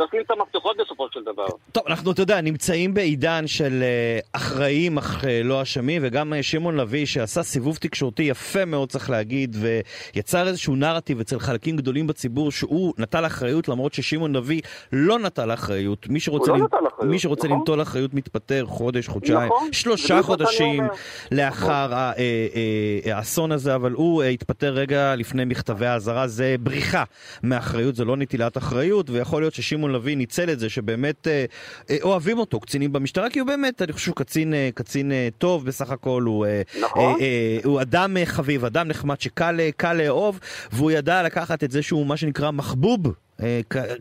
לשים 0.00 0.20
את 0.26 0.30
המפתחות 0.30 0.76
בסופו 0.80 1.06
של 1.12 1.20
דבר. 1.24 1.46
טוב, 1.72 1.82
אנחנו, 1.86 2.12
אתה 2.12 2.22
יודע, 2.22 2.40
נמצאים 2.40 2.94
בעידן 2.94 3.46
של 3.46 3.82
uh, 3.82 4.28
אחראים 4.32 4.98
אך 4.98 5.24
uh, 5.24 5.26
לא 5.44 5.62
אשמים, 5.62 6.02
וגם 6.04 6.32
uh, 6.32 6.42
שמעון 6.42 6.76
לביא 6.76 7.06
שעשה 7.06 7.42
סיבוב 7.42 7.76
תקשורתי 7.76 8.22
יפה 8.22 8.64
מאוד, 8.64 8.88
צריך 8.88 9.10
להגיד, 9.10 9.56
ויצר 9.60 10.48
איזשהו 10.48 10.76
נרטיב 10.76 11.20
אצל 11.20 11.38
חלקים 11.38 11.76
גדולים 11.76 12.06
בציבור 12.06 12.50
שהוא 12.50 12.94
נטל 12.98 13.26
אחריות, 13.26 13.68
למרות 13.68 13.94
ששמעון 13.94 14.36
לביא 14.36 14.60
לא 14.92 15.18
נטל 15.18 15.52
אחריות. 15.52 16.06
מי 16.08 16.20
שרוצה, 16.20 16.52
לא 16.52 16.58
נטל 16.58 16.76
אחריות, 16.88 17.10
מי 17.10 17.18
שרוצה 17.18 17.46
נכון. 17.46 17.58
לנטול 17.58 17.82
אחריות 17.82 18.14
מתפטר 18.14 18.66
חודש, 18.66 19.08
חודשיים, 19.08 19.38
נכון, 19.38 19.72
שלושה 19.72 20.22
חודשים. 20.22 20.88
לאחר 21.32 21.92
אה, 21.92 22.12
אה, 22.18 23.16
האסון 23.16 23.52
הזה, 23.52 23.74
אבל 23.74 23.92
הוא 23.92 24.22
אה, 24.22 24.28
התפטר 24.28 24.72
רגע 24.72 25.14
לפני 25.16 25.44
מכתבי 25.44 25.86
האזהרה, 25.86 26.26
זה 26.26 26.56
בריחה 26.60 27.04
מאחריות, 27.42 27.94
זה 27.96 28.04
לא 28.04 28.16
נטילת 28.16 28.56
אחריות, 28.56 29.10
ויכול 29.10 29.42
להיות 29.42 29.54
ששמעון 29.54 29.89
לביא 29.90 30.16
ניצל 30.16 30.50
את 30.50 30.58
זה, 30.58 30.70
שבאמת 30.70 31.26
אה, 31.26 31.44
אה, 31.90 31.96
אוהבים 32.02 32.38
אותו, 32.38 32.60
קצינים 32.60 32.92
במשטרה, 32.92 33.30
כי 33.30 33.38
הוא 33.38 33.46
באמת, 33.46 33.82
אני 33.82 33.92
חושב 33.92 34.04
שהוא 34.04 34.16
קצין, 34.16 34.54
אה, 34.54 34.68
קצין 34.74 35.12
אה, 35.12 35.28
טוב 35.38 35.66
בסך 35.66 35.90
הכל, 35.90 36.22
הוא, 36.22 36.46
אה, 36.46 36.62
נכון. 36.80 37.14
אה, 37.14 37.20
אה, 37.20 37.58
הוא 37.64 37.80
אדם 37.80 38.16
אה, 38.16 38.26
חביב, 38.26 38.64
אדם 38.64 38.88
נחמד 38.88 39.20
שקל 39.20 39.60
אה, 39.84 39.92
לאהוב, 39.94 40.40
והוא 40.72 40.90
ידע 40.90 41.22
לקחת 41.22 41.64
את 41.64 41.70
זה 41.70 41.82
שהוא 41.82 42.06
מה 42.06 42.16
שנקרא 42.16 42.50
מחבוב. 42.50 43.00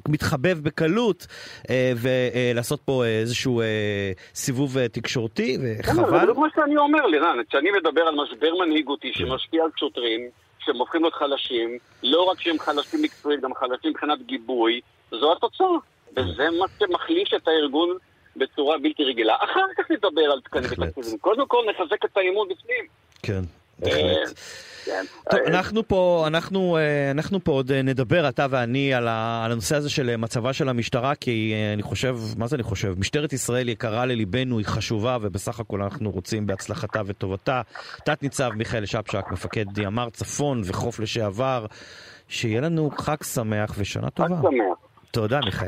מתחבב 0.07 0.59
בקלות 0.63 1.27
ולעשות 1.95 2.81
פה 2.85 3.05
איזשהו 3.05 3.61
סיבוב 4.35 4.87
תקשורתי 4.87 5.57
כן, 5.57 5.61
זה 5.93 6.01
וחבל. 6.01 6.19
בדיוק 6.21 6.37
מה 6.37 6.47
שאני 6.55 6.77
אומר, 6.77 7.05
לירן. 7.05 7.37
כשאני 7.49 7.69
מדבר 7.71 8.01
על 8.01 8.15
משבר 8.15 8.55
מנהיגותי 8.65 9.11
שמשפיע 9.13 9.63
על 9.63 9.69
שוטרים, 9.75 10.29
שהם 10.59 10.75
הופכים 10.75 11.01
להיות 11.01 11.13
חלשים, 11.13 11.77
לא 12.03 12.23
רק 12.23 12.41
שהם 12.41 12.59
חלשים 12.59 13.01
מקצועית, 13.01 13.41
גם 13.41 13.53
חלשים 13.53 13.91
מבחינת 13.91 14.25
גיבוי, 14.25 14.81
זו 15.11 15.31
התוצאה. 15.31 15.67
וזה 16.17 16.47
מה 16.59 16.65
שמחליש 16.79 17.33
את 17.35 17.47
הארגון 17.47 17.97
בצורה 18.35 18.77
בלתי 18.77 19.03
רגילה. 19.03 19.35
אחר 19.35 19.65
כך 19.77 19.91
נדבר 19.91 20.31
על 20.31 20.41
תקנים. 20.41 20.89
ותקציבים. 20.89 21.19
קודם 21.19 21.47
כל 21.47 21.65
נחזק 21.69 22.05
את 22.05 22.17
האמון 22.17 22.47
בפנים. 22.49 22.85
כן, 23.23 23.33
אה, 23.33 23.89
בהחלט. 23.89 24.39
כן. 24.85 25.05
טוב, 25.31 25.39
אנחנו 25.47 25.87
פה, 25.87 26.23
אנחנו, 26.27 26.77
אה, 26.77 27.11
אנחנו 27.11 27.43
פה 27.43 27.51
עוד 27.51 27.71
אה, 27.71 27.81
נדבר, 27.81 28.29
אתה 28.29 28.45
ואני, 28.49 28.93
על, 28.93 29.07
ה, 29.07 29.45
על 29.45 29.51
הנושא 29.51 29.75
הזה 29.75 29.89
של 29.89 30.15
מצבה 30.15 30.53
של 30.53 30.69
המשטרה, 30.69 31.15
כי 31.15 31.53
אני 31.73 31.83
חושב, 31.83 32.17
מה 32.37 32.47
זה 32.47 32.55
אני 32.55 32.63
חושב? 32.63 32.93
משטרת 32.99 33.33
ישראל 33.33 33.69
יקרה 33.69 34.05
לליבנו, 34.05 34.57
היא 34.57 34.65
חשובה, 34.65 35.17
ובסך 35.21 35.59
הכל 35.59 35.81
אנחנו 35.81 36.11
רוצים 36.11 36.47
בהצלחתה 36.47 37.01
וטובתה. 37.05 37.61
תת-ניצב 38.05 38.49
מיכאל 38.55 38.85
שפשק, 38.85 39.23
מפקד 39.31 39.77
ימ"ר 39.77 40.09
צפון 40.09 40.61
וחוף 40.65 40.99
לשעבר, 40.99 41.65
שיהיה 42.27 42.61
לנו 42.61 42.91
חג 42.97 43.23
שמח 43.23 43.75
ושנה 43.77 44.07
חג 44.07 44.11
טובה. 44.15 44.41
שמח. 44.41 44.88
תודה, 45.11 45.39
מיכאל. 45.45 45.67